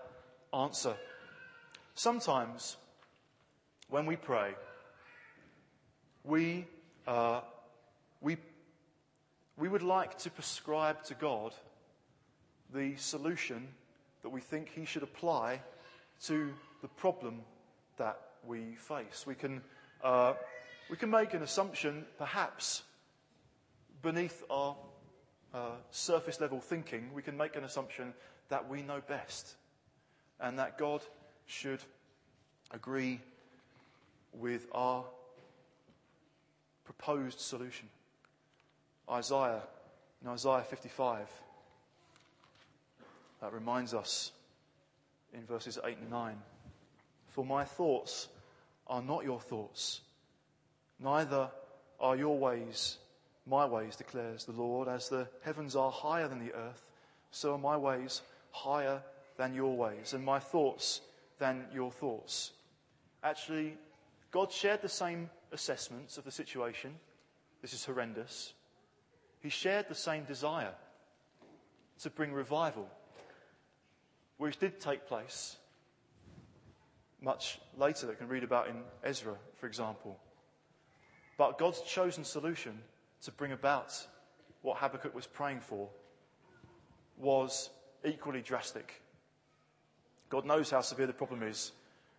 [0.53, 0.97] answer.
[1.95, 2.77] Sometimes,
[3.89, 4.55] when we pray,
[6.25, 6.67] we,
[7.07, 7.41] uh,
[8.21, 8.37] we,
[9.57, 11.55] we would like to prescribe to God
[12.75, 13.69] the solution
[14.23, 15.61] that we think He should apply
[16.25, 17.41] to the problem
[17.99, 19.25] that we face.
[19.27, 19.63] We can,
[20.03, 20.35] uh,
[20.89, 22.83] we can make an assumption, perhaps,
[24.03, 24.77] beneath our
[25.53, 28.15] uh, surface level thinking, we can make an assumption
[28.49, 29.57] that we know best
[30.41, 31.03] and that God
[31.47, 31.81] should
[32.71, 33.21] agree
[34.33, 35.05] with our
[36.85, 37.89] proposed solution.
[39.11, 39.63] Isaiah,
[40.23, 41.29] in Isaiah 55,
[43.41, 44.33] that reminds us
[45.33, 46.37] in verses 8 and 9
[47.29, 48.29] For my thoughts
[48.87, 50.01] are not your thoughts,
[50.99, 51.51] neither
[52.01, 52.99] are your ways
[53.47, 54.89] my ways, declares the Lord.
[54.89, 56.91] As the heavens are higher than the earth,
[57.31, 59.03] so are my ways higher
[59.37, 61.01] than your ways, and my thoughts
[61.39, 62.53] than your thoughts.
[63.23, 63.77] Actually,
[64.31, 66.95] God shared the same assessments of the situation.
[67.63, 68.53] This is horrendous.
[69.41, 70.75] He shared the same desire
[72.03, 72.89] to bring revival,
[74.39, 75.57] which did take place
[77.21, 80.19] much later, that we can read about in Ezra, for example.
[81.37, 82.79] But God's chosen solution
[83.23, 83.95] to bring about
[84.63, 85.89] what Habakkuk was praying for
[87.19, 87.71] was
[88.05, 89.03] equally drastic.
[90.29, 91.73] God knows how severe the problem is,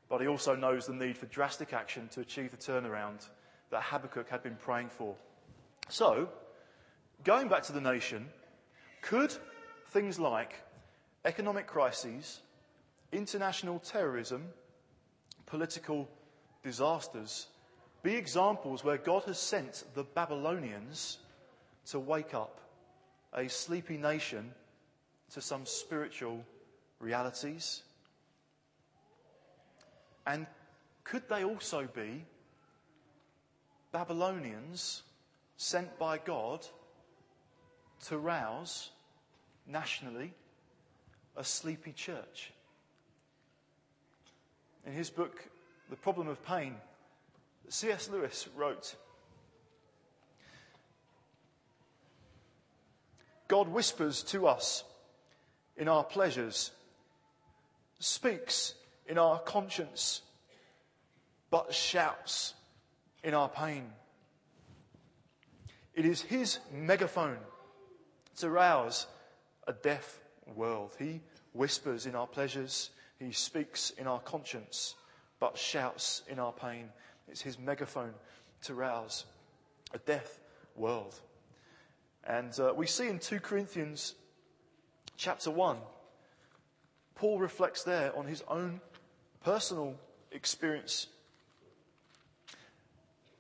[0.10, 3.28] but he also knows the need for drastic action to achieve the turnaround
[3.70, 5.16] that Habakkuk had been praying for.
[5.90, 6.30] So,
[7.24, 8.28] going back to the nation,
[9.02, 9.34] could
[9.90, 10.56] things like
[11.26, 12.42] economic crises,
[13.12, 14.46] international terrorism,
[15.46, 16.08] political
[16.64, 17.48] disasters
[18.08, 21.18] be examples where God has sent the Babylonians
[21.88, 22.62] to wake up
[23.34, 24.54] a sleepy nation
[25.34, 26.46] to some spiritual
[27.02, 27.84] realities?
[30.26, 30.48] And
[31.04, 32.24] could they also be
[33.92, 35.04] Babylonians
[35.58, 36.66] sent by God
[38.06, 38.92] to rouse
[39.68, 40.34] nationally
[41.36, 42.54] a sleepy church?
[44.86, 45.44] In his book,
[45.90, 46.78] The Problem of Pain,
[47.70, 48.10] C.S.
[48.10, 48.96] Lewis wrote
[53.48, 54.84] God whispers to us
[55.78, 56.72] in our pleasures,
[58.00, 58.74] speaks
[59.08, 60.22] in our conscience,
[61.50, 62.54] but shouts
[63.24, 63.86] in our pain.
[65.94, 67.38] It is his megaphone
[68.38, 69.08] to rouse
[69.68, 70.20] a deaf
[70.56, 70.96] world.
[71.00, 71.22] He
[71.54, 74.96] whispers in our pleasures, he speaks in our conscience,
[75.40, 76.90] but shouts in our pain.
[77.28, 78.14] It's his megaphone
[78.64, 79.26] to rouse
[79.94, 80.40] a deaf
[80.76, 81.20] world.
[82.24, 84.16] And uh, we see in 2 Corinthians
[85.16, 85.78] chapter 1,
[87.16, 88.82] Paul reflects there on his own
[89.44, 89.96] personal
[90.32, 91.08] experience.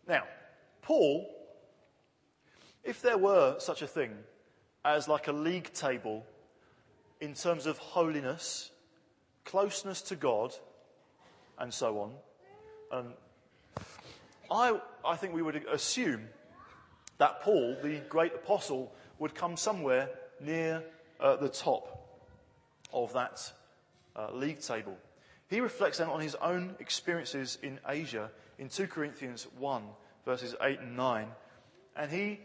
[0.07, 0.23] Now,
[0.81, 1.29] Paul,
[2.83, 4.11] if there were such a thing
[4.85, 6.25] as like a league table
[7.19, 8.71] in terms of holiness,
[9.43, 10.53] closeness to God,
[11.59, 12.13] and so on,
[12.91, 13.13] and
[14.51, 16.27] I, I think we would assume
[17.17, 20.83] that Paul, the great apostle, would come somewhere near
[21.19, 22.21] uh, the top
[22.93, 23.51] of that
[24.15, 24.97] uh, league table.
[25.49, 28.29] He reflects then on his own experiences in Asia
[28.59, 29.83] in 2 Corinthians 1,
[30.25, 31.27] verses 8 and 9.
[31.95, 32.39] And he,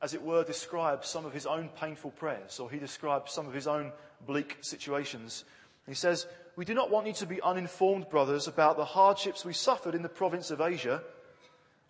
[0.00, 3.54] as it were, describes some of his own painful prayers, or he describes some of
[3.54, 3.92] his own
[4.26, 5.44] bleak situations.
[5.86, 9.52] He says, We do not want you to be uninformed, brothers, about the hardships we
[9.52, 11.02] suffered in the province of Asia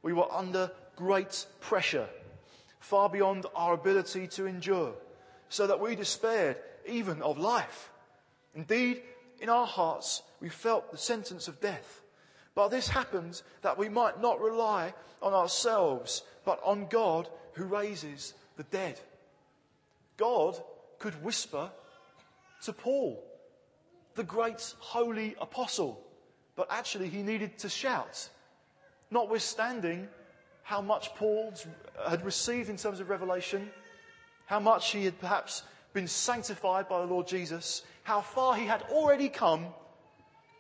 [0.03, 2.09] we were under great pressure,
[2.81, 4.95] far beyond our ability to endure,
[5.49, 7.91] so that we despaired even of life.
[8.55, 9.03] Indeed,
[9.41, 12.03] in our hearts, we felt the sentence of death.
[12.55, 18.35] But this happened that we might not rely on ourselves, but on God who raises
[18.57, 19.01] the dead.
[20.17, 20.61] God
[20.99, 21.71] could whisper
[22.65, 23.25] to Paul,
[24.15, 26.05] the great holy apostle,
[26.55, 28.29] but actually he needed to shout
[29.13, 30.09] notwithstanding
[30.63, 31.53] how much Paul
[32.09, 33.71] had received in terms of revelation,
[34.47, 38.83] how much he had perhaps been sanctified by the Lord Jesus, how far he had
[38.91, 39.67] already come,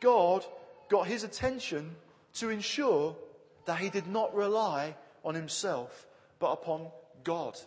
[0.01, 0.45] God
[0.88, 1.95] got his attention
[2.35, 3.17] to ensure
[3.65, 6.07] that he did not rely on himself,
[6.38, 6.88] but upon
[7.25, 7.59] God.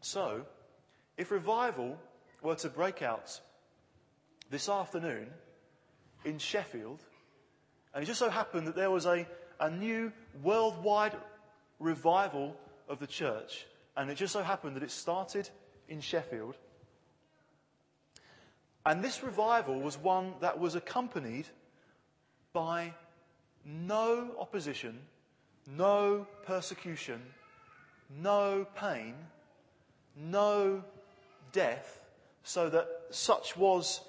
[0.00, 0.44] So,
[1.16, 1.98] if revival
[2.42, 3.40] were to break out
[4.50, 5.28] this afternoon
[6.24, 7.02] in Sheffield,
[7.94, 9.26] and it just so happened that there was a,
[9.60, 11.16] a new worldwide
[11.78, 12.54] revival
[12.88, 13.66] of the church.
[13.96, 15.48] And it just so happened that it started
[15.88, 16.56] in Sheffield.
[18.86, 21.46] And this revival was one that was accompanied
[22.52, 22.94] by
[23.64, 24.98] no opposition,
[25.76, 27.20] no persecution,
[28.22, 29.14] no pain,
[30.16, 30.82] no
[31.52, 32.00] death,
[32.42, 34.00] so that such was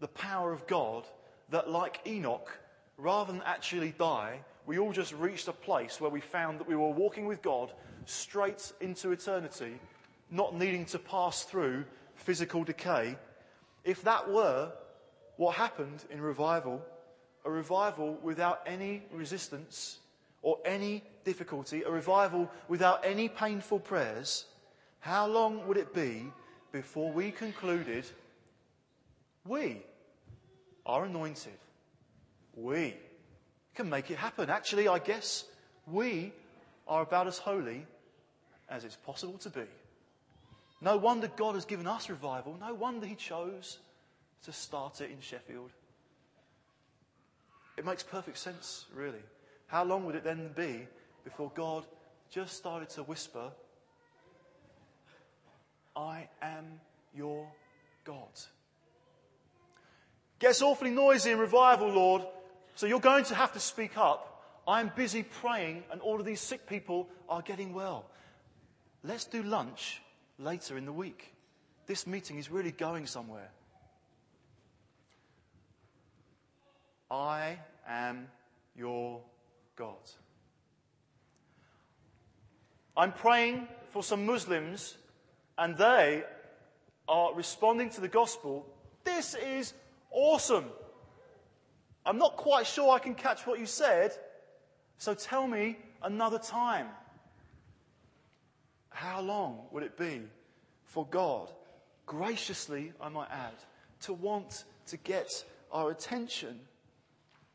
[0.00, 1.04] the power of God
[1.50, 2.58] that, like Enoch,
[3.00, 6.76] rather than actually die, we all just reached a place where we found that we
[6.76, 7.72] were walking with God
[8.04, 9.80] straight into eternity,
[10.30, 11.84] not needing to pass through
[12.14, 13.16] physical decay,
[13.84, 14.70] if that were
[15.36, 16.82] what happened in revival,
[17.44, 19.98] a revival without any resistance
[20.42, 24.44] or any difficulty, a revival without any painful prayers,
[25.00, 26.30] how long would it be
[26.72, 28.04] before we concluded
[29.46, 29.82] we
[30.84, 31.58] are anointed?
[32.60, 32.94] We
[33.74, 34.50] can make it happen.
[34.50, 35.44] Actually, I guess
[35.86, 36.32] we
[36.86, 37.86] are about as holy
[38.68, 39.64] as it's possible to be.
[40.80, 42.56] No wonder God has given us revival.
[42.60, 43.78] No wonder He chose
[44.44, 45.70] to start it in Sheffield.
[47.76, 49.22] It makes perfect sense, really.
[49.66, 50.86] How long would it then be
[51.24, 51.86] before God
[52.30, 53.50] just started to whisper,
[55.96, 56.80] I am
[57.14, 57.46] your
[58.04, 58.28] God?
[60.38, 62.22] Gets awfully noisy in revival, Lord,
[62.80, 64.42] so you're going to have to speak up.
[64.66, 68.06] I'm busy praying, and all of these sick people are getting well.
[69.04, 70.00] Let's do lunch
[70.38, 71.34] later in the week.
[71.84, 73.50] This meeting is really going somewhere.
[77.10, 78.28] I am
[78.74, 79.20] your
[79.76, 79.98] God.
[82.96, 84.96] I'm praying for some Muslims,
[85.58, 86.24] and they
[87.06, 88.66] are responding to the gospel.
[89.04, 89.74] This is
[90.10, 90.64] awesome.
[92.04, 94.12] I'm not quite sure I can catch what you said,
[94.98, 96.86] so tell me another time.
[98.90, 100.22] How long would it be
[100.84, 101.50] for God,
[102.06, 103.54] graciously, I might add,
[104.02, 106.60] to want to get our attention?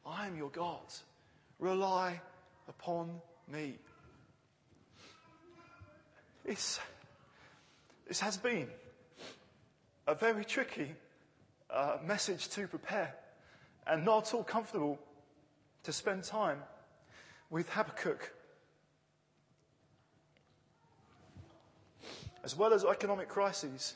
[0.06, 0.82] I am your God.
[1.60, 2.22] Rely
[2.68, 3.20] upon
[3.52, 3.78] me.
[6.46, 6.80] It's,
[8.08, 8.68] this has been
[10.08, 10.92] a very tricky
[11.72, 13.16] uh, message to prepare
[13.88, 15.00] and not at all comfortable
[15.84, 16.60] to spend time
[17.50, 18.32] with Habakkuk.
[22.44, 23.96] As well as economic crises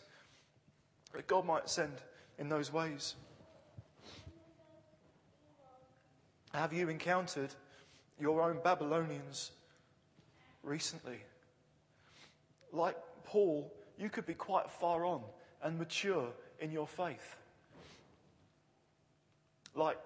[1.13, 1.93] that God might send
[2.38, 3.15] in those ways.
[6.54, 7.54] Have you encountered
[8.19, 9.52] your own Babylonians
[10.63, 11.19] recently?
[12.71, 15.21] Like Paul, you could be quite far on
[15.62, 17.36] and mature in your faith.
[19.75, 19.97] Like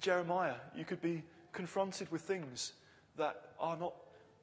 [0.00, 2.72] Jeremiah, you could be confronted with things
[3.16, 3.94] that are not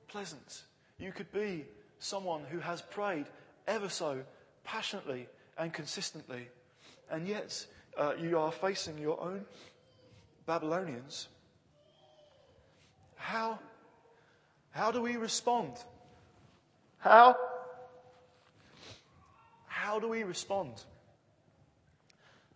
[0.08, 0.64] pleasant.
[0.98, 1.66] You could be
[2.00, 3.26] someone who has prayed
[3.68, 4.22] ever so
[4.64, 6.50] passionately and consistently,
[7.10, 7.66] and yet
[7.98, 9.46] uh, you are facing your own
[10.46, 11.28] Babylonians.
[13.16, 13.60] How,
[14.72, 15.72] how do we respond?
[16.98, 17.36] How?
[19.68, 20.84] How do we respond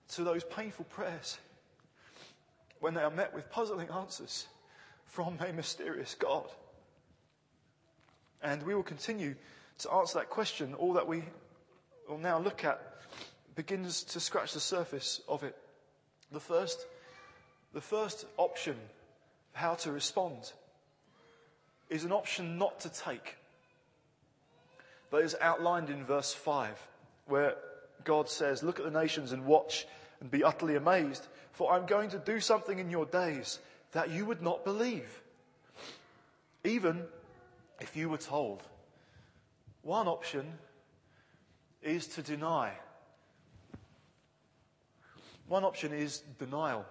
[0.10, 1.38] to those painful prayers
[2.80, 4.48] when they are met with puzzling answers
[5.06, 6.46] from a mysterious God?
[8.42, 9.36] And we will continue
[9.80, 10.74] to answer that question.
[10.74, 11.24] All that we
[12.08, 12.82] will now look at
[13.56, 15.56] begins to scratch the surface of it.
[16.32, 16.86] The first,
[17.74, 18.76] the first option
[19.54, 20.54] how to respond
[21.90, 23.36] is an option not to take,
[25.10, 26.80] but is outlined in verse 5,
[27.26, 27.56] where
[28.04, 29.88] God says, Look at the nations and watch
[30.22, 31.28] and be utterly amazed,
[31.60, 33.60] for I'm going to do something in your days
[33.92, 35.22] that you would not believe,
[36.64, 37.04] even
[37.82, 38.64] if you were told.
[39.82, 40.54] One option
[41.82, 42.72] is to deny.
[45.50, 46.86] One option is denial.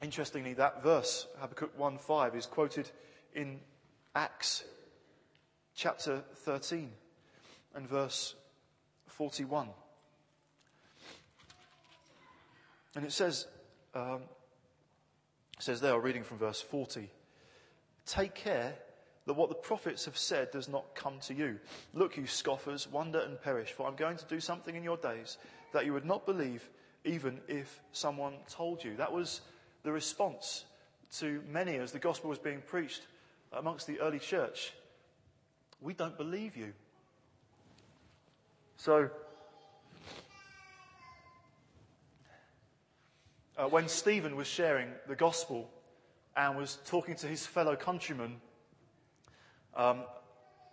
[0.00, 2.90] Interestingly, that verse, Habakkuk 1:5, is quoted
[3.34, 3.60] in
[4.14, 4.64] Acts
[5.74, 6.90] chapter 13
[7.74, 8.36] and verse
[9.08, 9.68] 41.
[12.94, 13.46] And it says,
[13.94, 14.22] um,
[15.58, 17.10] says there, reading from verse 40,
[18.06, 18.74] Take care
[19.26, 21.58] that what the prophets have said does not come to you.
[21.94, 25.38] Look, you scoffers, wonder and perish, for I'm going to do something in your days
[25.72, 26.68] that you would not believe
[27.04, 28.96] even if someone told you.
[28.96, 29.40] That was
[29.82, 30.64] the response
[31.18, 33.02] to many as the gospel was being preached
[33.52, 34.72] amongst the early church.
[35.80, 36.72] We don't believe you.
[38.76, 39.10] So,
[43.56, 45.68] uh, when Stephen was sharing the gospel
[46.36, 48.40] and was talking to his fellow countrymen
[49.76, 50.00] um,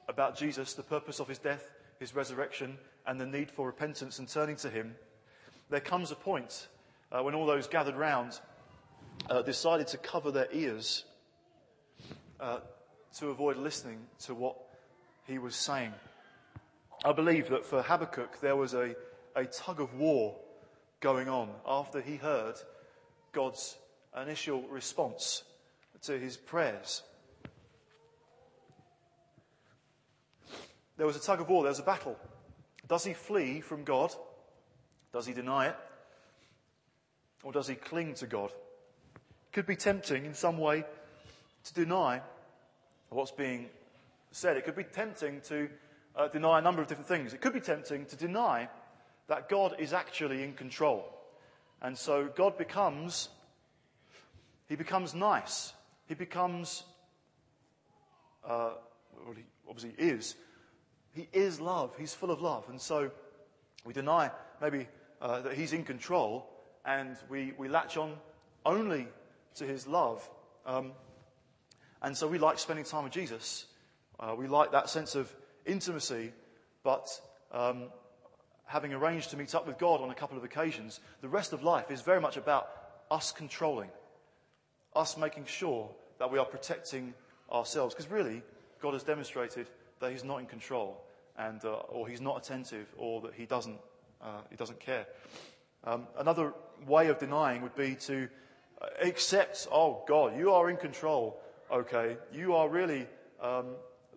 [0.08, 4.28] about Jesus, the purpose of his death, his resurrection, and the need for repentance and
[4.28, 4.96] turning to him,
[5.70, 6.68] there comes a point
[7.12, 8.40] uh, when all those gathered round
[9.30, 11.06] uh, decided to cover their ears
[12.40, 12.60] uh,
[13.18, 14.56] to avoid listening to what
[15.28, 15.94] he was saying.
[17.04, 18.96] I believe that for Habakkuk, there was a,
[19.36, 20.36] a tug of war
[21.00, 22.56] going on after he heard
[23.32, 23.78] God's
[24.20, 25.44] initial response
[26.02, 27.04] to his prayers.
[31.00, 32.18] there was a tug of war, there was a battle.
[32.88, 34.14] Does he flee from God?
[35.14, 35.76] Does he deny it?
[37.42, 38.52] Or does he cling to God?
[38.52, 40.84] It could be tempting in some way
[41.64, 42.22] to deny
[43.08, 43.70] what's being
[44.32, 44.58] said.
[44.58, 45.70] It could be tempting to
[46.18, 47.34] uh, deny a number of different things.
[47.34, 48.68] It could be tempting to deny
[49.30, 51.06] that God is actually in control.
[51.82, 53.30] And so God becomes,
[54.68, 55.72] he becomes nice.
[56.08, 56.84] He becomes,
[58.44, 58.72] uh,
[59.24, 60.36] well, he obviously is.
[61.14, 61.94] He is love.
[61.98, 62.66] He's full of love.
[62.70, 63.12] And so
[63.86, 64.88] we deny maybe
[65.22, 66.50] uh, that he's in control
[66.84, 68.16] and we, we latch on
[68.66, 69.08] only
[69.56, 70.28] to his love.
[70.66, 70.92] Um,
[72.02, 73.68] and so we like spending time with Jesus.
[74.20, 75.34] Uh, we like that sense of
[75.66, 76.34] intimacy,
[76.84, 77.08] but
[77.52, 77.90] um,
[78.70, 81.64] having arranged to meet up with God on a couple of occasions, the rest of
[81.64, 82.70] life is very much about
[83.10, 83.90] us controlling,
[84.96, 85.90] us making sure
[86.20, 87.16] that we are protecting
[87.52, 87.96] ourselves.
[87.96, 88.44] Because really,
[88.80, 89.68] God has demonstrated
[90.00, 91.04] that He's not in control,
[91.36, 93.80] and uh, or He's not attentive, or that He doesn't
[94.22, 95.08] uh, He doesn't care.
[95.84, 96.54] Um, another
[96.86, 98.30] way of denying would be to
[98.80, 101.42] uh, accept, oh God, you are in control.
[101.72, 103.08] Okay, you are really
[103.42, 103.66] um,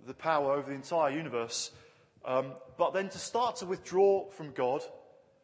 [0.06, 1.70] the power over the entire universe.
[2.24, 4.82] Um, but then to start to withdraw from God,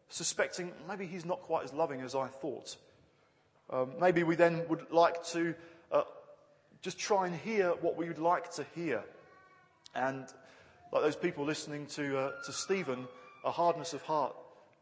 [0.09, 2.77] suspecting maybe He's not quite as loving as I thought.
[3.71, 5.55] Um, maybe we then would like to
[5.93, 6.03] uh,
[6.81, 9.03] just try and hear what we would like to hear.
[9.95, 10.27] And
[10.93, 13.07] like those people listening to, uh, to Stephen,
[13.45, 14.35] a hardness of heart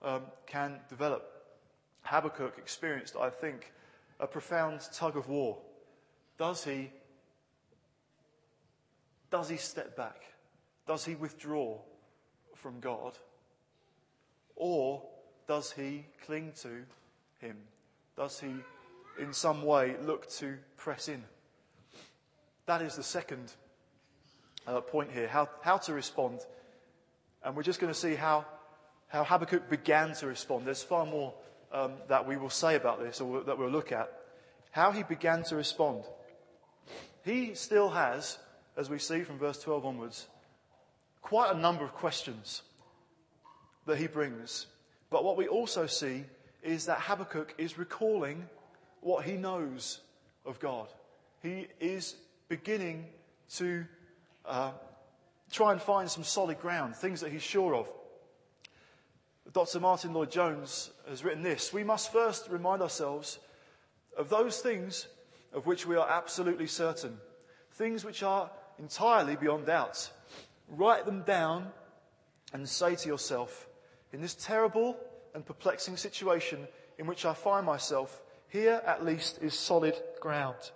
[0.03, 1.33] um, can develop.
[2.03, 3.73] Habakkuk experienced, I think,
[4.21, 5.59] a profound tug of war.
[6.39, 6.91] Does he,
[9.31, 10.23] does he step back?
[10.87, 11.79] Does he withdraw
[12.55, 13.19] from God?
[14.55, 15.03] Or
[15.47, 16.85] does he cling to
[17.39, 17.57] him?
[18.17, 18.55] Does he,
[19.19, 21.23] in some way, look to press in?
[22.67, 23.53] That is the second
[24.67, 26.41] uh, point here how, how to respond.
[27.45, 28.45] And we're just going to see how,
[29.09, 30.67] how Habakkuk began to respond.
[30.67, 31.35] There's far more
[31.73, 34.11] um, that we will say about this or that we'll look at.
[34.71, 36.05] How he began to respond.
[37.25, 38.39] He still has,
[38.77, 40.27] as we see from verse 12 onwards,
[41.27, 42.63] quite a number of questions
[43.85, 44.69] that he brings.
[45.11, 46.23] But what we also see
[46.63, 48.49] is that Habakkuk is recalling
[49.01, 50.03] what he knows
[50.45, 50.87] of God.
[51.43, 52.15] He is
[52.49, 53.07] beginning
[53.57, 53.85] to
[54.45, 54.71] uh,
[55.51, 57.91] try and find some solid ground, things that he's sure of.
[59.53, 59.81] Dr.
[59.81, 63.41] Martyn Lloyd-Jones has written this We must first remind ourselves
[64.17, 65.09] of those things
[65.53, 67.19] of which we are absolutely certain,
[67.73, 68.49] things which are
[68.79, 70.13] entirely beyond doubt.
[70.69, 71.69] Write them down
[72.53, 73.69] and say to yourself,
[74.13, 74.97] in this terrible
[75.35, 76.67] and perplexing situation
[76.99, 80.71] in which I find myself, here at least is solid ground.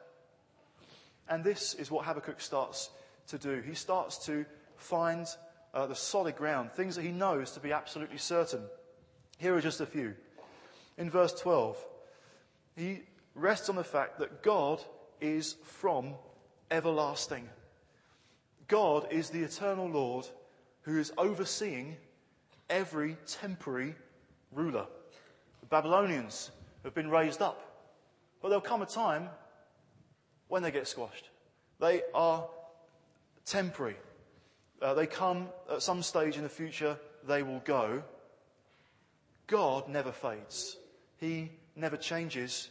[1.28, 2.90] And this is what Habakkuk starts
[3.28, 3.60] to do.
[3.60, 4.44] He starts to
[4.76, 5.26] find
[5.72, 8.62] uh, the solid ground, things that he knows to be absolutely certain.
[9.38, 10.14] Here are just a few.
[10.98, 11.76] In verse 12,
[12.76, 13.02] he
[13.34, 14.82] rests on the fact that God
[15.20, 16.14] is from
[16.70, 17.48] everlasting.
[18.70, 20.26] God is the eternal Lord
[20.82, 21.96] who is overseeing
[22.70, 23.96] every temporary
[24.52, 24.86] ruler.
[25.60, 26.52] The Babylonians
[26.84, 27.60] have been raised up,
[28.40, 29.28] but there'll come a time
[30.46, 31.30] when they get squashed.
[31.80, 32.46] They are
[33.44, 33.96] temporary.
[34.80, 36.96] Uh, they come at some stage in the future,
[37.26, 38.04] they will go.
[39.48, 40.76] God never fades.
[41.16, 42.68] He never changes.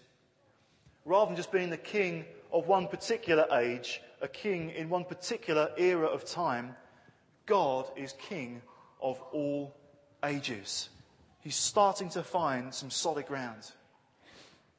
[1.04, 2.24] Rather than just being the king
[2.54, 6.76] of one particular age, a king in one particular era of time,
[7.46, 8.62] God is king
[9.02, 9.76] of all
[10.24, 10.90] ages.
[11.42, 13.72] He's starting to find some solid ground.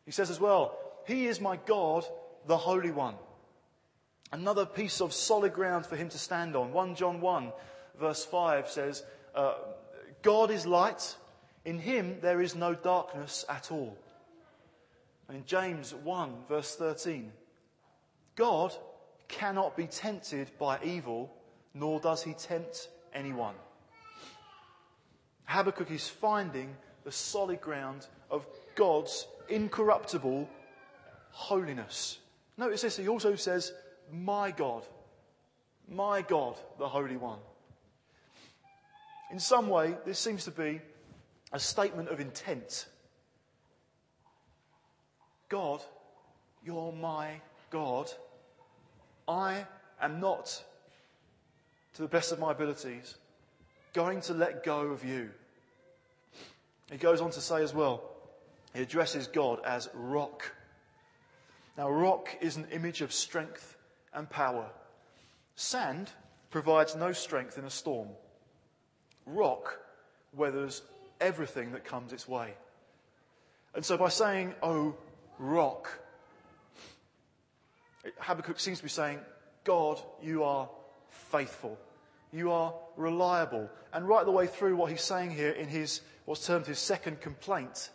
[0.05, 0.77] He says as well,
[1.07, 2.05] He is my God,
[2.47, 3.15] the Holy One.
[4.33, 6.73] Another piece of solid ground for him to stand on.
[6.73, 7.53] 1 John 1
[7.99, 9.03] verse 5 says,
[9.35, 9.55] uh,
[10.23, 11.17] God is light.
[11.65, 13.97] In him there is no darkness at all.
[15.29, 17.33] And in James 1 verse 13,
[18.37, 18.73] God
[19.31, 21.33] cannot be tempted by evil,
[21.75, 23.55] nor does he tempt anyone.
[25.45, 30.49] Habakkuk is finding the solid ground of God's incorruptible
[31.31, 32.19] holiness.
[32.57, 33.73] Notice this, he also says,
[34.13, 34.85] My God,
[35.89, 37.39] my God, the Holy One.
[39.33, 40.81] In some way, this seems to be
[41.53, 42.87] a statement of intent.
[45.49, 45.83] God,
[46.65, 48.11] you're my God.
[49.29, 49.67] I
[50.01, 50.63] am not,
[51.95, 53.17] to the best of my abilities,
[53.93, 55.31] going to let go of you.
[56.91, 58.03] He goes on to say as well,
[58.75, 60.53] he addresses God as rock.
[61.77, 63.77] Now, rock is an image of strength
[64.13, 64.71] and power.
[65.57, 66.11] Sand
[66.51, 68.09] provides no strength in a storm.
[69.27, 69.79] Rock
[70.35, 70.83] weathers
[71.21, 72.55] everything that comes its way.
[73.75, 74.97] And so by saying, oh,
[75.39, 76.01] rock,
[78.19, 79.21] Habakkuk seems to be saying,
[79.65, 80.69] God, you are
[81.09, 81.79] faithful.
[82.33, 83.69] You are reliable.
[83.93, 87.21] And right the way through what he's saying here in his, what's termed his second
[87.21, 87.91] complaint,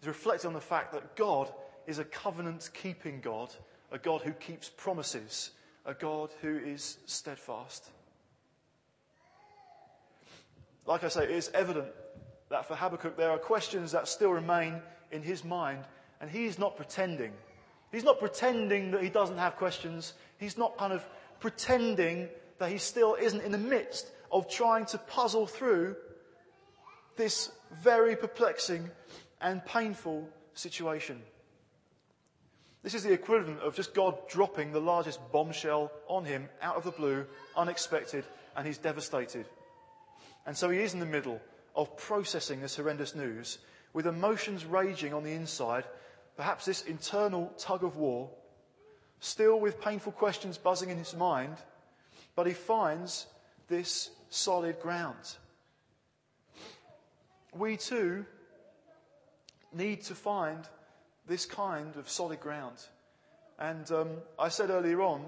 [0.00, 1.52] is reflecting on the fact that God
[1.86, 3.52] is a covenant keeping God,
[3.92, 5.50] a God who keeps promises,
[5.84, 7.90] a God who is steadfast.
[10.86, 11.88] Like I say, it is evident
[12.48, 14.80] that for Habakkuk there are questions that still remain
[15.12, 15.84] in his mind,
[16.20, 17.32] and he is not pretending.
[17.92, 20.14] He's not pretending that he doesn't have questions.
[20.38, 21.04] He's not kind of
[21.40, 22.28] pretending
[22.58, 25.96] that he still isn't in the midst of trying to puzzle through
[27.16, 27.50] this
[27.82, 28.90] very perplexing
[29.40, 31.20] and painful situation.
[32.82, 36.84] This is the equivalent of just God dropping the largest bombshell on him out of
[36.84, 37.26] the blue,
[37.56, 38.24] unexpected,
[38.56, 39.46] and he's devastated.
[40.46, 41.40] And so he is in the middle
[41.74, 43.58] of processing this horrendous news
[43.92, 45.84] with emotions raging on the inside,
[46.36, 48.30] perhaps this internal tug of war,
[49.20, 51.56] still with painful questions buzzing in his mind,
[52.34, 53.26] but he finds
[53.68, 55.36] this solid ground.
[57.54, 58.24] We too
[59.72, 60.64] need to find
[61.26, 62.76] this kind of solid ground.
[63.58, 64.08] And um,
[64.38, 65.24] I said earlier on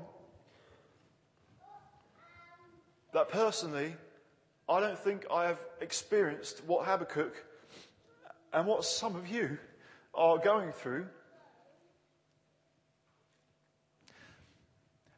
[3.12, 3.94] that personally,
[4.68, 7.34] I don't think I have experienced what Habakkuk
[8.52, 9.58] and what some of you
[10.14, 11.06] are going through.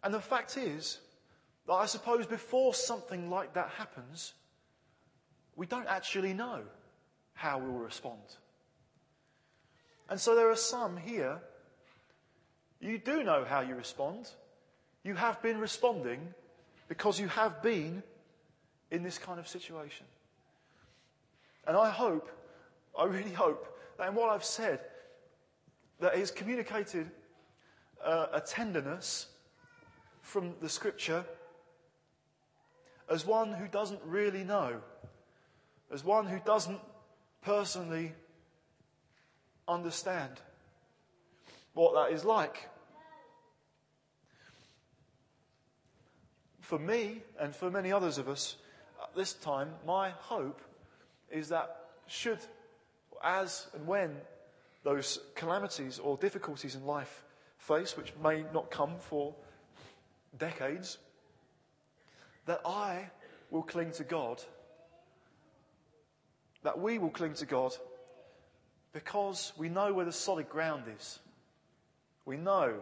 [0.03, 0.99] And the fact is
[1.67, 4.35] that I suppose before something like that happens,
[5.57, 6.63] we don't actually know
[7.33, 8.21] how we'll respond.
[10.09, 11.41] And so there are some here,
[12.81, 14.29] you do know how you respond.
[15.03, 16.35] You have been responding
[16.89, 18.03] because you have been
[18.91, 20.07] in this kind of situation.
[21.67, 22.29] And I hope,
[22.99, 24.81] I really hope, in what I've said,
[26.01, 27.11] that is communicated
[28.05, 29.27] uh, a tenderness
[30.23, 31.25] from the scripture
[33.09, 34.81] as one who doesn't really know,
[35.93, 36.81] as one who doesn't
[37.43, 38.13] personally
[39.69, 40.41] understand
[41.75, 42.69] what that is like.
[46.61, 48.57] For me and for many others of us
[49.03, 50.63] at this time, my hope
[51.31, 51.77] is that
[52.07, 52.39] should,
[53.25, 54.17] as and when
[54.85, 57.25] those calamities or difficulties in life
[57.59, 59.35] face, which may not come for
[60.39, 60.99] decades,
[62.47, 63.11] that I
[63.51, 64.43] will cling to God,
[66.63, 67.75] that we will cling to God
[68.93, 71.19] because we know where the solid ground is.
[72.27, 72.75] We know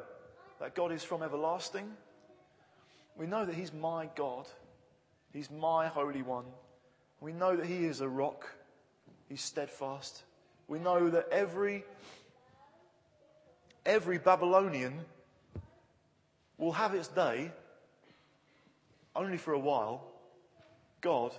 [0.60, 1.90] that God is from everlasting.
[3.16, 4.46] We know that He's my God.
[5.32, 6.44] He's my Holy One.
[7.20, 8.46] We know that He is a rock.
[9.28, 10.24] He's steadfast.
[10.68, 11.84] We know that every,
[13.84, 15.00] every Babylonian
[16.58, 17.50] will have its day
[19.14, 20.04] only for a while.
[21.00, 21.34] God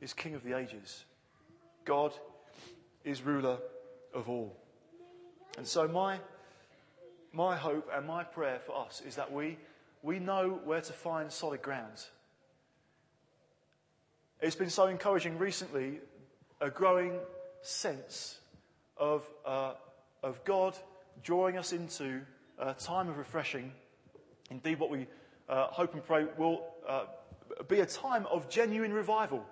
[0.00, 1.04] is King of the ages.
[1.84, 2.12] God
[3.04, 3.58] is ruler
[4.12, 4.56] of all.
[5.56, 6.18] And so my,
[7.32, 9.56] my hope and my prayer for us is that we,
[10.02, 12.04] we know where to find solid ground.
[14.40, 16.00] It's been so encouraging recently,
[16.60, 17.18] a growing
[17.62, 18.38] sense
[18.96, 19.74] of, uh,
[20.22, 20.76] of God
[21.22, 22.20] drawing us into
[22.58, 23.72] a time of refreshing.
[24.50, 25.06] Indeed, what we
[25.48, 27.04] uh, hope and pray will uh,
[27.68, 29.44] be a time of genuine revival.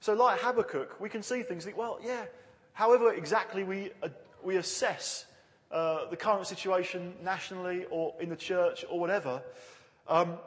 [0.00, 2.24] So, like Habakkuk, we can see things, think, well, yeah,
[2.72, 4.08] however exactly we, uh,
[4.42, 5.26] we assess
[5.70, 9.42] uh, the current situation nationally or in the church or whatever,
[10.08, 10.38] um,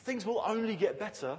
[0.00, 1.38] things will only get better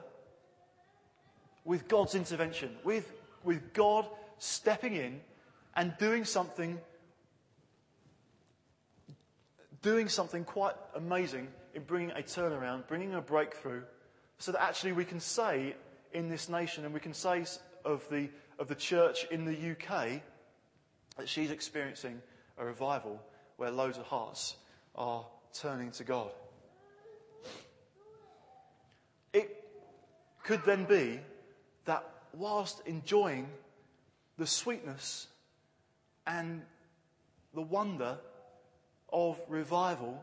[1.65, 3.11] with God's intervention, with,
[3.43, 5.21] with God stepping in
[5.75, 6.79] and doing something,
[9.81, 13.81] doing something quite amazing in bringing a turnaround, bringing a breakthrough,
[14.37, 15.75] so that actually we can say
[16.13, 17.45] in this nation and we can say
[17.85, 18.29] of the,
[18.59, 20.21] of the church in the UK
[21.17, 22.21] that she's experiencing
[22.57, 23.21] a revival
[23.57, 24.55] where loads of hearts
[24.95, 26.31] are turning to God.
[29.33, 29.63] It
[30.43, 31.19] could then be
[31.85, 33.47] that whilst enjoying
[34.37, 35.27] the sweetness
[36.25, 36.61] and
[37.53, 38.17] the wonder
[39.11, 40.21] of revival,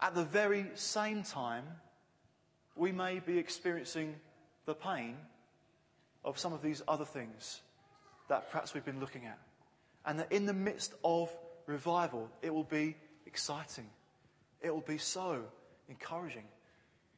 [0.00, 1.64] at the very same time,
[2.74, 4.14] we may be experiencing
[4.66, 5.16] the pain
[6.24, 7.60] of some of these other things
[8.28, 9.38] that perhaps we've been looking at.
[10.04, 11.30] And that in the midst of
[11.66, 13.88] revival, it will be exciting.
[14.60, 15.42] It will be so
[15.88, 16.44] encouraging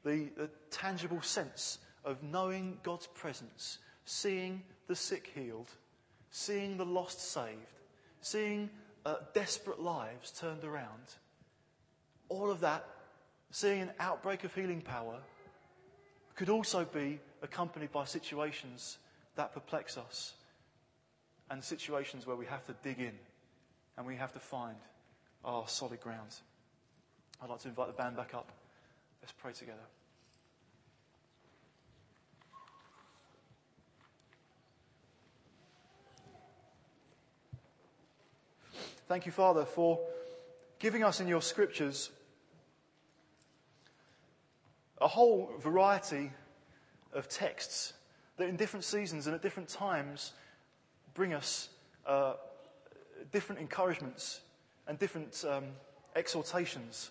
[0.05, 3.79] the, the tangible sense of knowing God's presence,
[4.09, 5.69] seeing the sick healed,
[6.31, 7.59] seeing the lost saved,
[8.23, 8.71] seeing
[9.05, 11.15] uh, desperate lives turned around.
[12.31, 12.87] All of that,
[13.51, 15.19] seeing an outbreak of healing power,
[16.37, 18.97] could also be accompanied by situations
[19.37, 20.33] that perplex us
[21.51, 23.13] and situations where we have to dig in
[23.99, 24.77] and we have to find
[25.45, 26.35] our solid ground.
[27.43, 28.53] I'd like to invite the band back up.
[29.21, 29.85] Let's pray together.
[39.09, 39.99] Thank you, Father, for
[40.79, 42.11] giving us in your scriptures
[45.01, 46.31] a whole variety
[47.15, 47.95] of texts
[48.37, 50.35] that in different seasons and at different times
[51.15, 51.71] bring us
[52.07, 52.35] uh,
[53.33, 54.43] different encouragements
[54.87, 55.65] and different um,
[56.15, 57.11] exhortations.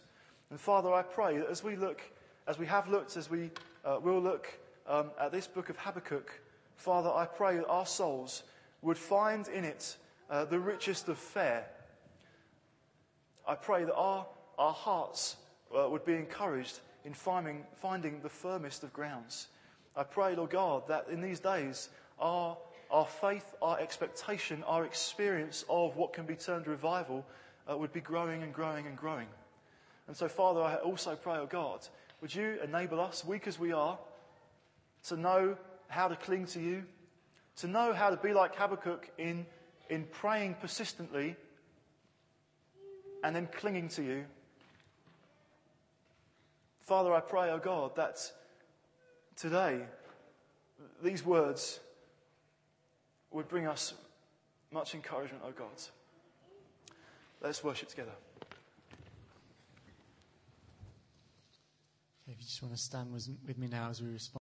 [0.51, 2.01] And Father, I pray that as we look,
[2.47, 3.49] as we have looked, as we
[3.83, 4.47] uh, will look
[4.87, 6.29] um, at this book of Habakkuk,
[6.75, 8.43] Father, I pray that our souls
[8.83, 9.97] would find in it
[10.29, 11.65] uh, the richest of fare
[13.47, 14.25] I pray that our,
[14.57, 15.37] our hearts
[15.75, 19.47] uh, would be encouraged in finding, finding the firmest of grounds.
[19.95, 21.89] I pray, Lord God, that in these days
[22.19, 22.57] our,
[22.91, 27.25] our faith, our expectation, our experience of what can be termed revival
[27.69, 29.27] uh, would be growing and growing and growing.
[30.07, 31.87] And so, Father, I also pray, oh God,
[32.21, 33.97] would you enable us, weak as we are,
[35.05, 36.83] to know how to cling to you,
[37.57, 39.45] to know how to be like Habakkuk in,
[39.89, 41.35] in praying persistently
[43.23, 44.25] and then clinging to you.
[46.81, 48.19] Father, I pray, oh God, that
[49.35, 49.81] today
[51.03, 51.79] these words
[53.31, 53.93] would bring us
[54.71, 55.67] much encouragement, oh God.
[57.41, 58.11] Let's worship together.
[62.29, 64.35] If you just want to stand with me now as we respond.